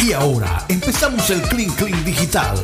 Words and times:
Y 0.00 0.12
ahora 0.12 0.64
empezamos 0.68 1.28
el 1.30 1.42
Clean 1.42 1.70
Clean 1.74 2.04
Digital. 2.04 2.56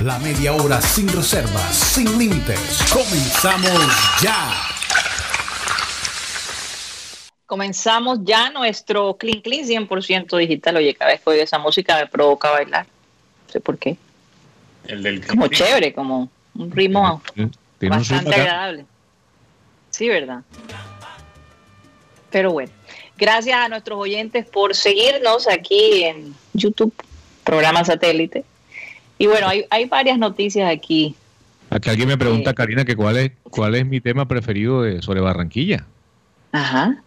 La 0.00 0.18
media 0.18 0.52
hora 0.54 0.80
sin 0.80 1.08
reservas, 1.08 1.74
sin 1.74 2.18
límites. 2.18 2.58
Comenzamos 2.92 4.20
ya. 4.22 4.52
Comenzamos 7.46 8.20
ya 8.24 8.50
nuestro 8.50 9.16
Clean 9.16 9.40
Clean 9.40 9.64
100% 9.66 10.36
digital. 10.38 10.76
Oye, 10.76 10.94
cada 10.94 11.12
vez 11.12 11.20
que 11.20 11.30
oigo 11.30 11.42
esa 11.42 11.58
música 11.58 11.96
me 11.96 12.06
provoca 12.06 12.50
bailar. 12.50 12.86
No 13.46 13.52
sé 13.52 13.60
por 13.60 13.78
qué. 13.78 13.96
El 14.86 15.02
del 15.02 15.26
Como 15.26 15.48
chévere, 15.48 15.92
como 15.92 16.28
un 16.54 16.70
ritmo 16.70 17.22
Tiene 17.34 17.50
un 17.82 17.88
bastante 17.88 18.24
ritmo 18.24 18.30
acá. 18.32 18.42
agradable. 18.42 18.86
Sí, 19.90 20.08
¿verdad? 20.08 20.40
Pero 22.30 22.52
bueno, 22.52 22.70
gracias 23.18 23.56
a 23.58 23.68
nuestros 23.68 23.98
oyentes 23.98 24.46
por 24.46 24.74
seguirnos 24.74 25.48
aquí 25.48 26.04
en 26.04 26.34
YouTube, 26.54 26.92
programa 27.44 27.84
satélite. 27.84 28.44
Y 29.18 29.26
bueno, 29.26 29.48
hay, 29.48 29.64
hay 29.70 29.86
varias 29.86 30.18
noticias 30.18 30.70
aquí. 30.70 31.14
Aquí 31.70 31.90
alguien 31.90 32.08
me 32.08 32.18
pregunta, 32.18 32.50
Eh, 32.50 32.54
Karina, 32.54 32.84
que 32.84 32.94
cuál 32.96 33.16
es, 33.16 33.32
cuál 33.44 33.74
es 33.74 33.86
mi 33.86 34.00
tema 34.00 34.26
preferido 34.28 34.82
de, 34.82 35.02
sobre 35.02 35.20
Barranquilla. 35.20 35.84
Ajá. 36.52 37.02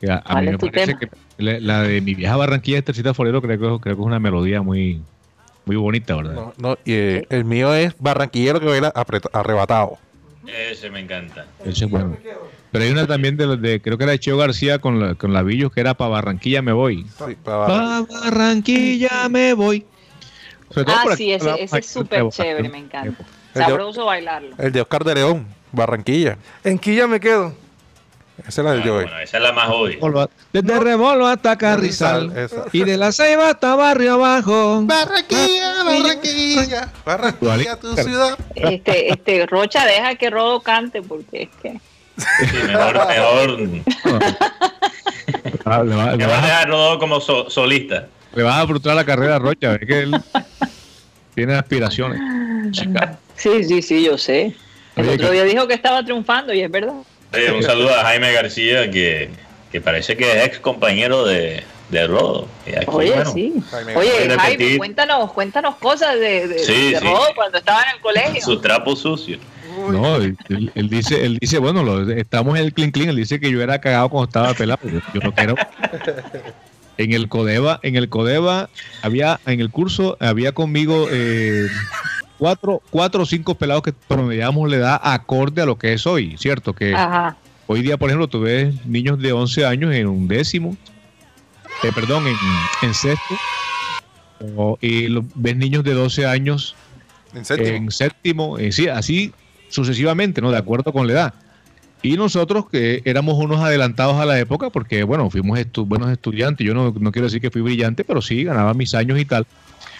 Que 0.00 0.10
a, 0.10 0.16
a 0.16 0.22
¿Cuál 0.22 0.44
mí 0.44 0.46
es 0.48 0.52
me 0.52 0.58
tu 0.58 0.66
parece 0.66 0.86
tema? 0.94 0.98
que 0.98 1.08
la, 1.38 1.60
la 1.60 1.82
de 1.82 2.00
mi 2.00 2.14
vieja 2.14 2.36
Barranquilla 2.36 2.78
de 2.78 2.82
Tercita 2.82 3.14
Forero 3.14 3.40
creo 3.40 3.58
que, 3.58 3.58
creo 3.58 3.80
que 3.80 3.90
es 3.90 3.96
una 3.98 4.18
melodía 4.18 4.62
muy, 4.62 5.00
muy 5.64 5.76
bonita, 5.76 6.16
¿verdad? 6.16 6.34
No, 6.34 6.54
no, 6.58 6.72
y, 6.84 6.92
eh, 6.92 7.26
el 7.30 7.44
mío 7.44 7.72
es 7.74 7.94
barranquillero 7.98 8.60
que 8.60 8.66
baila 8.66 8.92
arrebatado. 9.32 9.98
Ese 10.46 10.90
me 10.90 11.00
encanta. 11.00 11.46
Ese 11.64 11.84
es 11.86 11.90
bueno. 11.90 12.16
Pero 12.76 12.84
hay 12.84 12.90
una 12.92 13.06
también 13.06 13.36
de, 13.38 13.46
los 13.46 13.62
de 13.62 13.80
creo 13.80 13.96
que 13.96 14.04
era 14.04 14.12
de 14.12 14.18
Cheo 14.18 14.36
García 14.36 14.78
con, 14.78 15.00
la, 15.00 15.14
con 15.14 15.32
Lavillos 15.32 15.72
que 15.72 15.80
era 15.80 15.94
para 15.94 16.10
Barranquilla 16.10 16.60
me 16.60 16.72
voy. 16.72 17.06
Sí, 17.26 17.34
para 17.42 17.56
Barran- 17.66 18.06
Pa' 18.06 18.20
Barranquilla 18.20 19.28
me 19.30 19.54
voy. 19.54 19.86
Ah, 20.86 21.04
sí, 21.16 21.32
ese, 21.32 21.62
ese 21.62 21.78
es 21.78 21.86
súper 21.86 22.28
chévere, 22.28 22.68
me 22.68 22.78
encanta. 22.78 23.08
El 23.08 23.14
de- 23.54 23.60
Sabroso 23.60 24.04
bailarlo. 24.04 24.54
El 24.58 24.72
de 24.72 24.80
Oscar 24.82 25.04
de 25.04 25.14
León, 25.14 25.46
Barranquilla. 25.72 26.36
En 26.64 26.78
Quilla 26.78 27.06
me 27.06 27.18
quedo. 27.18 27.54
Esa 28.46 28.60
es 28.60 28.64
la 28.66 28.72
Ah, 28.72 28.82
Joey. 28.84 29.04
bueno, 29.04 29.18
esa 29.20 29.36
es 29.38 29.42
la 29.42 29.52
más 29.52 29.70
obvia. 29.70 30.28
Desde 30.52 30.78
Remolo 30.78 31.26
hasta 31.26 31.56
Carrizal. 31.56 32.36
Esa. 32.36 32.64
Y 32.72 32.84
de 32.84 32.98
la 32.98 33.10
Ceiba 33.10 33.48
hasta 33.48 33.74
Barrio 33.74 34.12
Abajo. 34.12 34.82
Barranquilla, 34.84 35.82
Barranquilla, 35.84 36.92
Barranquilla, 37.06 37.76
tu 37.80 37.96
ciudad. 37.96 38.38
Este, 38.54 39.10
este, 39.10 39.46
Rocha, 39.46 39.86
deja 39.86 40.16
que 40.16 40.28
Rodo 40.28 40.60
cante 40.60 41.00
porque 41.00 41.44
es 41.44 41.48
que. 41.62 41.80
Sí, 42.16 42.56
mejor, 42.66 43.06
mejor, 43.06 43.58
Ah, 45.64 45.82
Le, 45.82 45.94
va- 45.96 46.10
le 46.12 46.16
mejor 46.18 46.32
vas 46.32 46.42
a, 46.42 46.46
dejarlo 46.46 46.98
como 46.98 47.20
so- 47.20 47.50
solista. 47.50 48.06
le 48.34 48.42
vas 48.42 48.62
a 48.62 48.66
frustrar 48.66 48.94
la 48.96 49.04
carrera 49.04 49.36
a 49.36 49.38
Rocha. 49.38 49.74
Es 49.74 49.86
que 49.86 50.00
él 50.00 50.16
tiene 51.34 51.54
aspiraciones. 51.54 52.20
Chica. 52.72 53.18
Sí, 53.36 53.64
sí, 53.64 53.82
sí, 53.82 54.04
yo 54.04 54.16
sé. 54.18 54.54
El 54.94 55.04
Oye, 55.06 55.14
otro 55.16 55.28
que- 55.28 55.34
día 55.34 55.44
dijo 55.44 55.66
que 55.68 55.74
estaba 55.74 56.02
triunfando 56.04 56.52
y 56.54 56.60
es 56.62 56.70
verdad. 56.70 56.94
Oye, 57.34 57.50
un 57.52 57.62
saludo 57.62 57.94
a 57.94 58.02
Jaime 58.04 58.32
García, 58.32 58.90
que, 58.90 59.28
que 59.72 59.80
parece 59.80 60.16
que 60.16 60.38
es 60.38 60.46
ex 60.46 60.58
compañero 60.60 61.24
de, 61.26 61.64
de 61.90 62.06
Rodo. 62.06 62.48
Y 62.66 62.74
aquí, 62.76 62.86
Oye, 62.88 63.12
bueno, 63.14 63.32
sí. 63.32 63.54
Jaime, 63.70 63.96
Oye, 63.96 64.10
Jaime, 64.38 64.76
cuéntanos, 64.78 65.32
cuéntanos 65.32 65.76
cosas 65.76 66.14
de, 66.18 66.48
de, 66.48 66.58
Sí, 66.58 66.92
de 66.92 66.98
sí. 66.98 67.04
Rodo 67.04 67.26
cuando 67.34 67.58
estaba 67.58 67.82
en 67.84 67.96
el 67.96 68.00
colegio. 68.00 68.40
Sus 68.42 68.60
trapos 68.60 69.00
sucios. 69.00 69.38
No, 69.90 70.16
él, 70.16 70.36
él- 70.48 70.72
él 70.74 70.88
dice, 70.88 71.24
él 71.24 71.38
dice, 71.40 71.58
bueno, 71.58 71.82
lo- 71.82 72.10
estamos 72.10 72.58
en 72.58 72.64
el 72.64 72.72
clean 72.72 72.90
clean. 72.90 73.10
Él 73.10 73.16
dice 73.16 73.38
que 73.38 73.50
yo 73.50 73.62
era 73.62 73.78
cagado 73.80 74.08
cuando 74.08 74.26
estaba 74.26 74.54
pelado. 74.54 74.80
Yo, 74.84 75.00
yo 75.14 75.20
no 75.20 75.32
quiero. 75.32 75.54
En 76.98 77.12
el 77.12 77.28
Codeva, 77.28 77.78
en 77.82 77.94
el 77.96 78.08
Codeva 78.08 78.70
había, 79.02 79.38
en 79.44 79.60
el 79.60 79.68
curso 79.70 80.16
había 80.18 80.52
conmigo 80.52 81.06
eh, 81.10 81.66
cuatro, 82.38 82.80
cuatro 82.88 83.24
o 83.24 83.26
cinco 83.26 83.54
pelados 83.54 83.82
que 83.82 83.92
promediamos 83.92 84.70
la 84.70 84.76
edad 84.76 85.00
acorde 85.02 85.60
a 85.60 85.66
lo 85.66 85.76
que 85.76 85.92
es 85.92 86.06
hoy, 86.06 86.36
¿cierto? 86.38 86.72
Que 86.72 86.94
Ajá. 86.94 87.36
hoy 87.66 87.82
día, 87.82 87.98
por 87.98 88.08
ejemplo, 88.08 88.28
tú 88.28 88.40
ves 88.40 88.74
niños 88.86 89.18
de 89.18 89.32
11 89.32 89.66
años 89.66 89.94
en 89.94 90.06
un 90.06 90.26
décimo, 90.26 90.74
eh, 91.82 91.92
perdón, 91.94 92.26
en, 92.26 92.36
en 92.82 92.94
sexto, 92.94 93.34
o- 94.56 94.78
y 94.80 95.08
lo- 95.08 95.24
ves 95.34 95.56
niños 95.56 95.84
de 95.84 95.92
12 95.94 96.26
años 96.26 96.74
En 97.34 97.44
séptimo. 97.44 97.76
en 97.76 97.90
séptimo, 97.90 98.58
eh, 98.58 98.72
sí, 98.72 98.88
así 98.88 99.32
sucesivamente, 99.68 100.40
¿no? 100.40 100.50
De 100.50 100.58
acuerdo 100.58 100.92
con 100.92 101.06
la 101.06 101.12
edad. 101.12 101.34
Y 102.02 102.16
nosotros 102.16 102.68
que 102.70 103.02
éramos 103.04 103.34
unos 103.36 103.60
adelantados 103.60 104.20
a 104.20 104.24
la 104.26 104.38
época, 104.38 104.70
porque 104.70 105.02
bueno, 105.02 105.28
fuimos 105.30 105.58
estu- 105.58 105.86
buenos 105.86 106.10
estudiantes, 106.12 106.64
yo 106.66 106.74
no, 106.74 106.94
no 106.98 107.10
quiero 107.12 107.26
decir 107.26 107.40
que 107.40 107.50
fui 107.50 107.62
brillante, 107.62 108.04
pero 108.04 108.20
sí, 108.22 108.44
ganaba 108.44 108.74
mis 108.74 108.94
años 108.94 109.18
y 109.18 109.24
tal. 109.24 109.46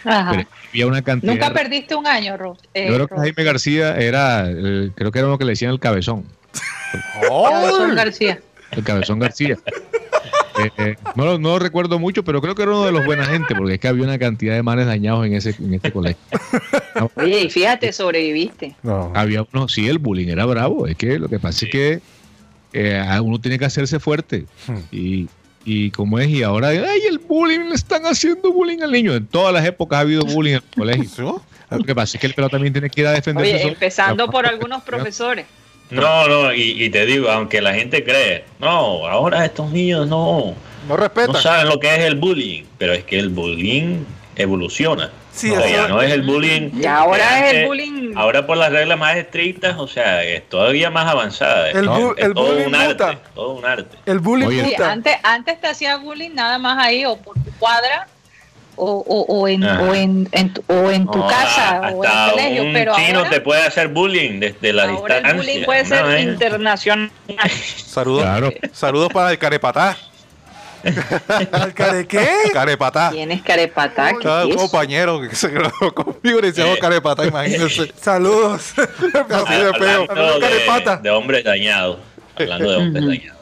Ajá. 0.04 0.30
Pero 0.30 0.48
había 0.70 0.86
una 0.86 1.02
cantidad. 1.02 1.32
Nunca 1.32 1.52
perdiste 1.52 1.94
un 1.96 2.06
año, 2.06 2.36
Ro. 2.36 2.56
eh, 2.74 2.86
yo 2.88 2.94
creo 2.94 3.08
que 3.08 3.16
Jaime 3.16 3.42
García 3.44 3.96
era, 3.96 4.44
eh, 4.48 4.90
creo 4.94 5.10
que 5.10 5.18
era 5.18 5.26
lo 5.28 5.36
que 5.38 5.44
le 5.46 5.52
decían 5.52 5.72
el 5.72 5.80
cabezón, 5.80 6.24
Cabezón 7.28 7.94
García. 7.96 8.40
el 8.70 8.84
cabezón 8.84 9.18
García. 9.18 9.56
Eh, 10.78 10.96
no, 11.14 11.24
lo- 11.26 11.38
no 11.38 11.50
lo 11.50 11.58
recuerdo 11.58 11.98
mucho, 11.98 12.24
pero 12.24 12.40
creo 12.40 12.54
que 12.54 12.62
era 12.62 12.72
uno 12.72 12.84
de 12.86 12.92
los 12.92 13.04
buena 13.04 13.24
gente, 13.26 13.54
porque 13.54 13.74
es 13.74 13.80
que 13.80 13.88
había 13.88 14.04
una 14.04 14.18
cantidad 14.18 14.54
de 14.54 14.62
manes 14.62 14.86
dañados 14.86 15.26
en 15.26 15.34
ese 15.34 15.54
en 15.58 15.74
este 15.74 15.92
colegio. 15.92 16.20
Oye, 17.16 17.42
y 17.42 17.50
fíjate, 17.50 17.92
sobreviviste. 17.92 18.74
No. 18.82 19.12
Había 19.14 19.46
uno, 19.52 19.68
sí, 19.68 19.88
el 19.88 19.98
bullying 19.98 20.28
era 20.28 20.44
bravo. 20.46 20.86
Es 20.86 20.96
que 20.96 21.18
lo 21.18 21.28
que 21.28 21.38
pasa 21.38 21.58
Sí. 21.58 21.66
es 21.66 21.72
que 21.72 22.00
eh, 22.72 23.04
uno 23.22 23.40
tiene 23.40 23.58
que 23.58 23.64
hacerse 23.64 23.98
fuerte. 24.00 24.46
Hmm. 24.66 24.76
Y, 24.92 25.28
y 25.64 25.90
como 25.90 26.18
es, 26.18 26.28
y 26.28 26.42
ahora, 26.42 26.68
ay, 26.68 27.00
el 27.08 27.18
bullying, 27.18 27.68
le 27.68 27.74
están 27.74 28.04
haciendo 28.06 28.52
bullying 28.52 28.82
al 28.82 28.92
niño. 28.92 29.14
En 29.14 29.26
todas 29.26 29.52
las 29.52 29.64
épocas 29.66 29.98
ha 29.98 30.00
habido 30.00 30.24
bullying 30.24 30.52
en 30.54 30.56
el 30.56 30.74
colegio. 30.76 31.42
Lo 31.70 31.82
que 31.84 31.94
pasa 31.94 32.16
es 32.16 32.20
que 32.20 32.28
el 32.28 32.34
pelado 32.34 32.50
también 32.50 32.72
tiene 32.72 32.88
que 32.88 33.00
ir 33.00 33.06
a 33.08 33.10
defenderse. 33.12 33.54
Oye, 33.56 33.68
empezando 33.68 34.30
por 34.30 34.46
algunos 34.46 34.82
profesores. 34.84 35.46
No, 35.90 36.26
no, 36.28 36.52
y, 36.52 36.82
y 36.84 36.90
te 36.90 37.06
digo, 37.06 37.30
aunque 37.30 37.60
la 37.62 37.72
gente 37.74 38.02
cree, 38.02 38.44
no, 38.58 39.06
ahora 39.06 39.44
estos 39.44 39.70
niños 39.70 40.08
no, 40.08 40.54
No 40.88 40.96
respeta. 40.96 41.32
no 41.32 41.38
saben 41.40 41.68
lo 41.68 41.78
que 41.78 41.94
es 41.94 42.00
el 42.00 42.16
bullying, 42.16 42.64
pero 42.78 42.92
es 42.92 43.04
que 43.04 43.18
el 43.18 43.28
bullying 43.28 44.04
evoluciona. 44.36 45.10
Sí, 45.32 45.50
O 45.50 45.56
sea, 45.56 45.66
eso- 45.66 45.76
ya 45.76 45.88
no 45.88 46.00
es 46.02 46.10
el 46.12 46.22
bullying. 46.22 46.70
Y 46.80 46.86
ahora 46.86 47.46
es 47.48 47.54
el 47.54 47.66
bullying. 47.66 48.12
Ahora 48.16 48.46
por 48.46 48.56
las 48.56 48.72
reglas 48.72 48.98
más 48.98 49.16
estrictas, 49.16 49.76
o 49.78 49.86
sea, 49.86 50.24
es 50.24 50.48
todavía 50.48 50.88
más 50.90 51.06
avanzada. 51.06 51.70
El 51.70 51.86
bu- 51.88 52.14
es 52.16 52.24
el 52.24 52.34
todo 52.34 52.46
bullying 52.52 52.66
un 52.68 52.74
arte, 52.74 52.92
muta. 53.04 53.18
todo 53.34 53.50
un 53.52 53.64
arte. 53.66 53.96
El 54.06 54.18
bullying 54.20 54.46
Oye. 54.48 54.64
Sí, 54.76 54.82
antes, 54.82 55.16
antes 55.22 55.60
te 55.60 55.66
hacía 55.68 55.98
bullying 55.98 56.30
nada 56.34 56.58
más 56.58 56.82
ahí 56.84 57.04
o 57.04 57.16
por 57.16 57.34
tu 57.34 57.50
cuadra 57.58 58.08
o, 58.76 59.04
o, 59.06 59.22
o 59.40 59.48
en, 59.48 59.64
o, 59.64 59.94
en, 59.94 60.28
en 60.32 60.52
tu, 60.54 60.62
o 60.68 60.90
en 60.90 61.06
tu 61.06 61.18
No, 61.18 61.26
casa 61.26 61.80
o 61.94 62.04
en 62.04 62.10
hasta 62.10 62.24
el 62.26 62.30
colegio, 62.32 62.62
un 62.64 62.72
pero 62.72 62.94
chino 62.96 63.18
ahora, 63.20 63.30
te 63.30 63.40
puede 63.40 63.62
hacer 63.66 63.88
bullying 63.88 64.38
desde 64.40 64.72
la 64.72 64.84
ahora 64.84 65.16
el 65.18 65.22
distancia. 65.24 65.34
bullying 65.34 65.64
puede 65.64 65.84
ser 65.86 66.02
vaina. 66.04 66.30
internacional. 66.32 67.10
Saludos, 67.86 68.22
Claro. 68.22 68.52
saludos 68.72 69.08
para 69.12 69.30
el 69.32 69.38
carepatá. 69.38 69.96
¿Al 71.52 71.74
care 71.74 72.06
qué? 72.06 72.28
Carepatá. 72.52 73.12
Carepatá, 73.44 74.12
¿qué 74.12 74.22
Cada 74.22 74.44
es 74.44 74.50
eso? 74.50 74.58
compañero 74.58 75.20
que 75.20 75.34
se 75.34 75.48
graduó 75.48 75.92
conmigo 75.92 76.40
le 76.40 76.48
decíamos 76.48 76.76
Eh. 76.76 76.80
carepatá, 76.80 77.26
imagínense. 77.26 77.92
Saludos. 78.00 78.72
Así 78.76 79.54
de 79.54 79.74
feo. 79.74 80.06
De, 80.06 80.98
de 81.02 81.10
hombres 81.10 81.42
dañados. 81.44 81.98
Hablando 82.38 82.70
de 82.70 82.76
hombres 82.76 83.04
dañados. 83.04 83.35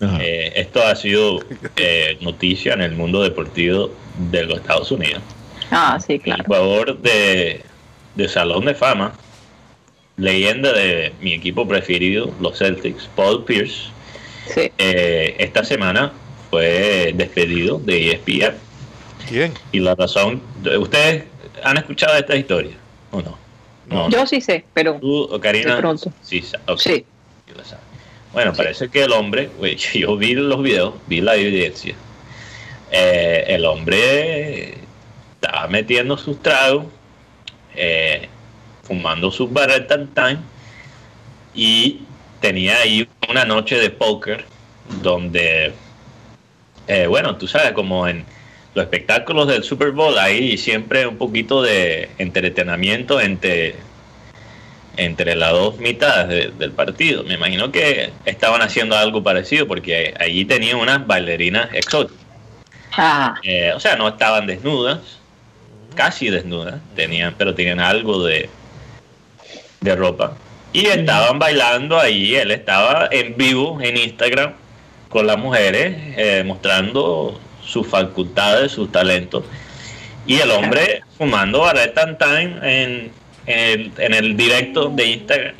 Eh, 0.00 0.52
esto 0.56 0.82
ha 0.82 0.94
sido 0.96 1.40
eh, 1.76 2.16
noticia 2.20 2.72
en 2.72 2.80
el 2.80 2.92
mundo 2.92 3.22
deportivo 3.22 3.90
de 4.30 4.44
los 4.44 4.58
Estados 4.58 4.90
Unidos. 4.90 5.22
Ah, 5.70 5.98
sí, 6.04 6.14
El 6.14 6.20
claro. 6.22 6.44
jugador 6.44 6.98
de, 7.00 7.62
de 8.14 8.28
Salón 8.28 8.64
de 8.64 8.74
Fama, 8.74 9.12
leyenda 10.16 10.72
de 10.72 11.12
mi 11.20 11.34
equipo 11.34 11.66
preferido, 11.68 12.32
los 12.40 12.58
Celtics, 12.58 13.08
Paul 13.14 13.44
Pierce, 13.44 13.88
Sí. 14.54 14.72
eh, 14.78 15.36
esta 15.38 15.62
semana 15.64 16.12
fue 16.50 17.12
despedido 17.14 17.78
de 17.78 18.12
ESPN. 18.12 18.54
¿Quién? 19.28 19.52
Y 19.70 19.80
la 19.80 19.94
razón, 19.94 20.42
¿ustedes 20.78 21.24
han 21.62 21.76
escuchado 21.76 22.16
esta 22.16 22.34
historia 22.34 22.72
o 23.12 23.20
no? 23.22 23.38
No. 23.86 24.08
Yo 24.08 24.26
sí 24.26 24.40
sé, 24.40 24.64
pero 24.72 24.94
¿Tú, 25.00 25.38
Karina? 25.42 25.74
De 25.76 25.80
pronto. 25.80 26.12
Sí, 26.22 26.40
sí. 26.42 26.56
Sí 26.78 27.04
lo 27.56 27.64
sabe. 27.64 27.82
Bueno, 28.32 28.52
parece 28.52 28.88
que 28.88 29.02
el 29.02 29.12
hombre, 29.12 29.50
yo 29.94 30.16
vi 30.16 30.34
los 30.34 30.62
videos, 30.62 30.94
vi 31.06 31.20
la 31.20 31.34
evidencia. 31.36 31.94
Eh, 32.92 33.44
el 33.48 33.64
hombre 33.64 34.74
estaba 35.34 35.66
metiendo 35.68 36.16
sus 36.16 36.40
tragos, 36.42 36.86
eh, 37.74 38.28
fumando 38.82 39.30
sus 39.30 39.52
Barrett 39.52 39.90
and 39.92 40.14
Time 40.14 40.38
y 41.54 42.00
tenía 42.40 42.78
ahí 42.78 43.08
una 43.28 43.44
noche 43.44 43.76
de 43.76 43.90
póker 43.90 44.44
donde, 45.02 45.72
eh, 46.88 47.06
bueno, 47.06 47.36
tú 47.36 47.46
sabes, 47.46 47.72
como 47.72 48.08
en 48.08 48.24
los 48.74 48.84
espectáculos 48.84 49.48
del 49.48 49.62
Super 49.62 49.90
Bowl, 49.92 50.18
hay 50.18 50.56
siempre 50.56 51.06
un 51.06 51.16
poquito 51.16 51.62
de 51.62 52.10
entretenimiento 52.18 53.20
entre 53.20 53.76
entre 54.96 55.34
las 55.36 55.52
dos 55.52 55.78
mitades 55.78 56.28
de- 56.28 56.50
del 56.58 56.72
partido. 56.72 57.22
Me 57.24 57.34
imagino 57.34 57.70
que 57.72 58.10
estaban 58.24 58.60
haciendo 58.62 58.96
algo 58.96 59.22
parecido 59.22 59.66
porque 59.66 60.14
allí 60.18 60.44
tenían 60.44 60.76
unas 60.76 61.06
bailarinas 61.06 61.68
exóticas. 61.72 62.18
Ah, 62.96 63.34
Eh, 63.44 63.72
o 63.74 63.80
sea, 63.80 63.96
no 63.96 64.08
estaban 64.08 64.46
desnudas, 64.46 64.98
casi 65.94 66.28
desnudas, 66.28 66.80
tenían, 66.96 67.34
pero 67.38 67.54
tenían 67.54 67.80
algo 67.80 68.24
de, 68.24 68.48
de 69.80 69.96
ropa. 69.96 70.36
Y 70.72 70.86
estaban 70.86 71.38
bailando 71.38 71.98
ahí, 71.98 72.34
él 72.36 72.50
estaba 72.50 73.08
en 73.10 73.36
vivo 73.36 73.80
en 73.80 73.96
Instagram 73.96 74.52
con 75.08 75.26
las 75.26 75.38
mujeres, 75.38 75.96
eh, 76.16 76.44
mostrando 76.46 77.40
sus 77.64 77.86
facultades, 77.86 78.72
sus 78.72 78.90
talentos. 78.92 79.44
Y 80.26 80.38
el 80.38 80.50
hombre 80.50 81.02
fumando 81.18 81.60
Barret 81.60 81.94
Time 82.18 82.58
en, 82.62 83.10
en, 83.50 83.80
el, 83.80 83.92
en 83.98 84.14
el 84.14 84.36
directo 84.36 84.88
de 84.88 85.06
Instagram. 85.06 85.54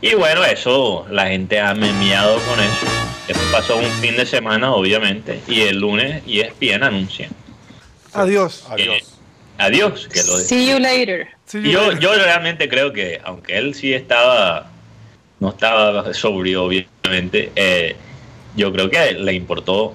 Y 0.00 0.14
bueno, 0.14 0.44
eso, 0.44 1.06
la 1.10 1.26
gente 1.26 1.58
ha 1.60 1.74
memeado 1.74 2.38
con 2.40 2.60
eso. 2.60 2.86
Eso 3.26 3.40
pasó 3.52 3.76
un 3.76 3.90
fin 4.00 4.16
de 4.16 4.24
semana, 4.24 4.72
obviamente, 4.72 5.40
y 5.48 5.62
el 5.62 5.78
lunes 5.78 6.22
ESPN 6.26 6.84
anuncia. 6.84 7.28
Adiós. 8.12 8.64
Adiós. 8.70 9.18
Adiós, 9.58 10.08
que 10.08 10.22
lo 10.22 10.38
see 10.38 10.70
you 10.70 10.78
later. 10.78 11.26
Yo, 11.52 11.92
yo 11.98 12.14
realmente 12.14 12.68
creo 12.68 12.92
que, 12.92 13.20
aunque 13.24 13.58
él 13.58 13.74
sí 13.74 13.92
estaba, 13.92 14.70
no 15.40 15.48
estaba 15.48 16.14
sobrio, 16.14 16.64
obviamente, 16.64 17.50
eh, 17.56 17.96
yo 18.54 18.72
creo 18.72 18.88
que 18.88 19.12
le 19.14 19.32
importó 19.32 19.94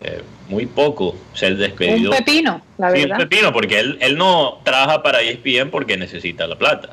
eh, 0.00 0.22
muy 0.48 0.66
poco 0.66 1.16
ser 1.34 1.52
Un 1.52 1.58
despedido. 1.58 2.10
pepino, 2.10 2.62
la 2.78 2.90
Sí, 2.90 2.96
un 3.02 3.08
verdad. 3.08 3.16
pepino, 3.18 3.52
porque 3.52 3.78
él, 3.78 3.98
él 4.00 4.16
no 4.18 4.60
trabaja 4.64 5.02
para 5.02 5.20
ESPN 5.22 5.70
porque 5.70 5.96
necesita 5.96 6.46
la 6.46 6.56
plata. 6.56 6.90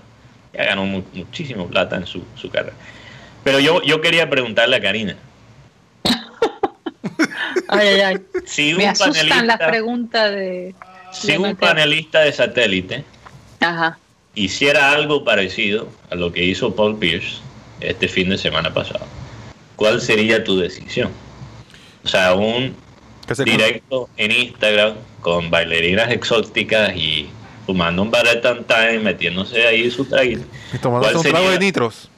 Ya 0.54 0.66
ganó 0.66 0.86
mu- 0.86 1.04
muchísimo 1.14 1.68
plata 1.68 1.96
en 1.98 2.06
su, 2.08 2.24
su 2.36 2.50
carrera. 2.50 2.76
Pero 3.44 3.60
yo, 3.60 3.82
yo 3.84 4.02
quería 4.02 4.30
preguntarle 4.30 4.76
a 4.76 4.82
Karina, 4.82 5.16
Ay, 7.68 7.88
ay, 7.88 8.02
ay. 8.02 8.18
si 8.46 8.72
un 8.74 8.78
Me 8.80 8.88
asustan 8.88 9.28
las 9.28 9.58
panelista, 9.58 9.68
preguntas 9.68 10.32
de. 10.32 10.76
si 11.12 11.28
de 11.28 11.38
un 11.38 11.44
Mateo. 11.44 11.58
panelista 11.70 12.20
de 12.22 12.34
satélite 12.34 13.04
Ajá. 13.60 13.98
hiciera 14.36 14.92
algo 14.92 15.24
parecido 15.24 15.90
a 16.10 16.16
lo 16.16 16.32
que 16.32 16.44
hizo 16.44 16.76
Paul 16.76 16.98
Pierce 16.98 17.38
este 17.82 18.08
fin 18.08 18.30
de 18.30 18.38
semana 18.38 18.74
pasado, 18.74 19.06
¿cuál 19.76 20.02
sería 20.02 20.44
tu 20.44 20.58
decisión? 20.60 21.12
O 22.04 22.08
sea, 22.08 22.34
un 22.34 22.76
directo 23.38 24.10
en 24.18 24.32
Instagram 24.32 24.94
con 25.22 25.50
bailarinas 25.50 26.10
exóticas 26.12 26.96
y 26.96 27.30
fumando 27.66 28.02
un 28.02 28.12
Time, 28.12 29.00
metiéndose 29.00 29.66
ahí 29.68 29.90
su 29.92 30.06
traguito. 30.06 30.44
y 30.74 30.78
tomándose 30.78 31.14
¿Cuál 31.14 31.18
un 31.18 31.32
trago 31.32 31.46
sería? 31.46 31.60
de 31.60 31.66
nitros. 31.66 32.10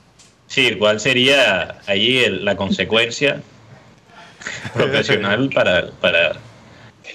Sí, 0.48 0.76
¿cuál 0.78 1.00
sería 1.00 1.80
allí 1.88 2.20
el- 2.20 2.44
la 2.46 2.56
consecuencia 2.58 3.42
profesional 4.74 5.50
para, 5.54 5.90
para 6.02 6.38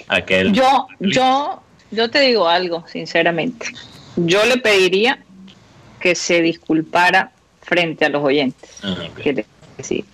aquel? 0.09 0.53
Yo, 0.53 0.87
yo, 1.01 1.63
yo 1.91 2.11
te 2.11 2.21
digo 2.21 2.49
algo, 2.49 2.85
sinceramente. 2.91 3.67
Yo 4.17 4.45
le 4.47 4.57
pediría 4.59 5.19
que 6.01 6.15
se 6.15 6.41
disculpara 6.43 7.33
frente 7.63 8.05
a 8.05 8.09
los 8.09 8.23
oyentes. 8.23 8.71
Ah. 8.83 8.97
Que, 9.23 9.33
le- 9.33 9.47
sí, 9.83 10.05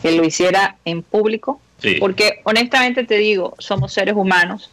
que 0.00 0.12
lo 0.12 0.24
hiciera 0.24 0.76
en 0.84 1.02
público. 1.02 1.60
Sí. 1.80 1.96
Porque 2.00 2.40
honestamente 2.44 3.04
te 3.04 3.16
digo, 3.16 3.54
somos 3.58 3.92
seres 3.92 4.14
humanos, 4.16 4.70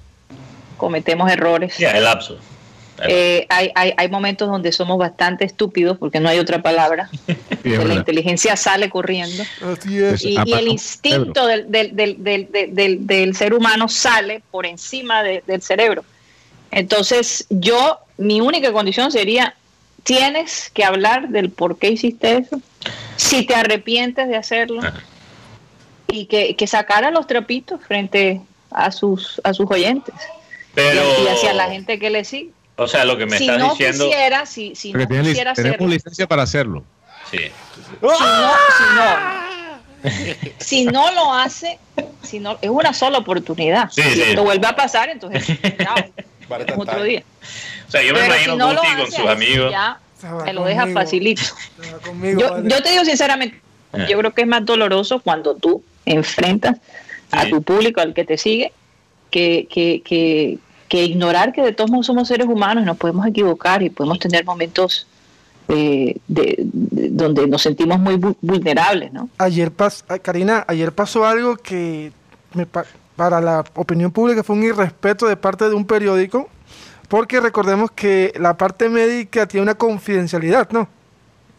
cometemos 0.77 1.31
errores. 1.31 1.77
Ya, 1.77 1.91
el 1.91 2.03
lapso. 2.05 2.38
Eh, 3.07 3.45
hay, 3.50 3.71
hay, 3.75 3.94
hay 3.97 4.07
momentos 4.07 4.47
donde 4.47 4.71
somos 4.71 4.97
bastante 5.00 5.44
estúpidos, 5.45 5.97
porque 5.97 6.19
no 6.19 6.29
hay 6.29 6.39
otra 6.39 6.61
palabra. 6.61 7.09
Sí, 7.63 7.69
la 7.69 7.94
inteligencia 7.94 8.57
sale 8.57 8.89
corriendo. 8.89 9.41
Así 9.65 9.97
es. 10.03 10.21
Y, 10.25 10.35
y 10.45 10.51
el 10.53 10.67
instinto 10.67 11.47
del, 11.47 11.71
del, 11.71 11.95
del, 11.95 12.21
del, 12.21 12.51
del- 12.51 12.75
del- 12.75 13.07
del 13.07 13.35
ser 13.38 13.53
humano 13.53 13.88
sale 13.88 14.44
por 14.51 14.65
encima 14.65 15.23
de- 15.23 15.41
del 15.47 15.61
cerebro. 15.61 16.03
Entonces, 16.71 17.45
yo, 17.49 17.99
mi 18.17 18.41
única 18.41 18.73
condición 18.73 19.13
sería, 19.13 19.56
tienes 20.03 20.69
que 20.73 20.83
hablar 20.83 21.29
del 21.29 21.51
por 21.51 21.77
qué 21.77 21.91
hiciste 21.91 22.35
eso, 22.39 22.61
si 23.15 23.45
te 23.45 23.56
arrepientes 23.56 24.27
de 24.27 24.35
hacerlo, 24.35 24.81
Ajá. 24.81 25.01
Y 26.13 26.25
que, 26.27 26.56
que 26.56 26.68
sacara 26.68 27.10
los 27.12 27.25
trapitos 27.27 27.81
frente 27.81 28.39
a 28.71 28.92
sus, 28.92 29.42
a 29.44 29.54
sus 29.54 29.69
oyentes 29.71 30.13
Pero, 30.75 31.01
y, 31.19 31.24
y 31.24 31.27
hacia 31.27 31.54
la 31.54 31.69
gente 31.69 31.98
que 32.00 32.10
le 32.10 32.24
sigue. 32.24 32.51
o 32.75 32.88
sea, 32.88 33.04
lo 33.06 33.18
que 33.18 33.25
me 33.25 33.38
si 33.38 33.45
estás 33.45 33.60
no 33.60 33.69
diciendo, 33.71 34.06
quisiera, 34.06 34.45
si, 34.45 34.75
si 34.75 34.94
no 34.94 35.07
tiene 35.07 35.24
quisiera 35.30 35.54
tenemos 35.54 35.75
hacerlo, 35.75 35.94
licencia 35.94 36.27
para 36.27 36.44
hacerlo. 36.44 36.83
sí. 37.31 37.38
si 37.39 38.00
no, 38.01 38.13
si 38.77 38.83
no, 38.95 40.13
si 40.60 40.86
no 40.86 41.12
lo 41.13 41.33
hace, 41.33 41.80
si 42.21 42.39
no, 42.39 42.57
es 42.62 42.69
una 42.69 42.94
sola 42.94 43.19
oportunidad. 43.19 43.89
Sí, 43.92 44.01
si 44.04 44.12
sí. 44.16 44.21
esto 44.21 44.44
vuelve 44.44 44.68
a 44.68 44.75
pasar, 44.75 45.09
entonces, 45.09 45.48
otro 46.77 47.04
día. 47.04 47.24
O 47.88 47.92
sea, 47.92 48.01
yo 48.04 48.13
me 48.13 48.19
Pero 48.19 48.25
imagino 48.33 48.54
si 48.54 48.57
no 48.59 48.74
lo 48.74 48.81
Guti 48.81 48.95
con 48.98 49.12
sus 49.12 49.25
amigos. 49.27 49.71
ya 49.71 50.00
me 50.45 50.54
lo 50.54 50.63
deja 50.66 50.88
facilito. 50.88 51.44
conmigo, 52.06 52.39
Yo, 52.42 52.51
vale. 52.51 52.69
yo 52.69 52.83
te 52.83 52.89
digo 52.92 53.06
sinceramente, 53.06 53.59
Ah. 53.95 54.07
yo 54.09 54.18
creo 54.18 54.33
que 54.33 54.42
es 54.42 54.48
más 54.48 54.66
doloroso 54.66 55.19
cuando 55.19 55.54
tú 55.56 55.83
enfrentas 56.05 56.77
a 57.31 57.47
tu 57.50 57.61
público, 57.61 58.01
al 58.01 58.13
que 58.13 58.25
te 58.25 58.38
sigue, 58.38 58.71
que, 59.31 59.67
que, 59.69 60.01
que, 60.03 60.59
que 60.88 61.03
ignorar 61.03 61.51
que 61.53 61.61
de 61.63 61.71
todos 61.73 61.89
modos 61.89 62.05
somos 62.05 62.27
seres 62.27 62.47
humanos 62.47 62.83
y 62.83 62.85
nos 62.85 62.97
podemos 62.97 63.25
equivocar 63.25 63.81
y 63.81 63.89
podemos 63.89 64.19
tener 64.19 64.45
momentos 64.45 65.07
eh, 65.69 66.17
de, 66.27 66.55
de- 66.59 67.09
donde 67.09 67.47
nos 67.47 67.61
sentimos 67.61 67.97
muy 68.00 68.15
vu- 68.15 68.35
vulnerables, 68.41 69.11
¿no? 69.13 69.29
Ayer 69.38 69.71
pas 69.71 70.03
ah, 70.09 70.19
Karina, 70.19 70.65
ayer 70.67 70.91
pasó 70.91 71.25
algo 71.25 71.55
que 71.55 72.11
me 72.53 72.65
pa- 72.65 72.85
para 73.15 73.39
la 73.41 73.63
opinión 73.75 74.11
pública 74.11 74.44
fue 74.44 74.56
un 74.57 74.63
irrespeto 74.63 75.27
de 75.27 75.38
parte 75.38 75.69
de 75.69 75.73
un 75.75 75.85
periódico, 75.85 76.49
porque 77.07 77.39
recordemos 77.39 77.91
que 77.91 78.33
la 78.39 78.57
parte 78.57 78.89
médica 78.89 79.47
tiene 79.47 79.63
una 79.63 79.75
confidencialidad, 79.75 80.69
¿no? 80.71 80.88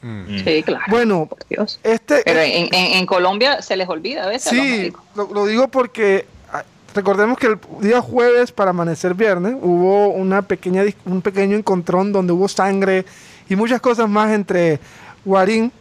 Mm. 0.07 0.45
Sí, 0.45 0.63
claro. 0.63 0.85
Bueno, 0.89 1.25
por 1.27 1.39
Dios. 1.49 1.81
este 1.83 2.21
Pero 2.27 2.41
en, 2.41 2.69
en- 2.75 2.93
en 2.99 3.07
Colombia 3.07 3.63
se 3.63 3.75
les 3.77 3.89
olvida 3.89 4.25
a 4.25 4.29
veces 4.29 4.53
a 4.53 4.55
los 4.55 4.65
sí, 4.65 4.93
lo, 5.15 5.33
lo 5.33 5.47
digo 5.47 5.69
porque 5.69 6.27
ah, 6.53 6.63
recordemos 6.95 7.39
que 7.39 7.47
el 7.47 7.59
día 7.81 8.03
jueves 8.03 8.53
para 8.53 8.71
amanecer 8.71 9.15
viernes 9.15 9.55
hubo 9.63 10.09
una 10.09 10.43
pequeña 10.43 10.83
un 11.07 11.23
pequeño 11.23 11.57
encontrón 11.57 12.13
donde 12.13 12.35
hubo 12.35 12.49
sangre 12.49 13.07
y 13.49 13.57
muchas 13.57 13.81
cosas 13.81 14.07
más 14.09 14.31
entre 14.33 14.79
Guarín 15.25 15.73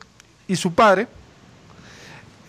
y 0.48 0.56
su 0.56 0.74
padre. 0.74 1.08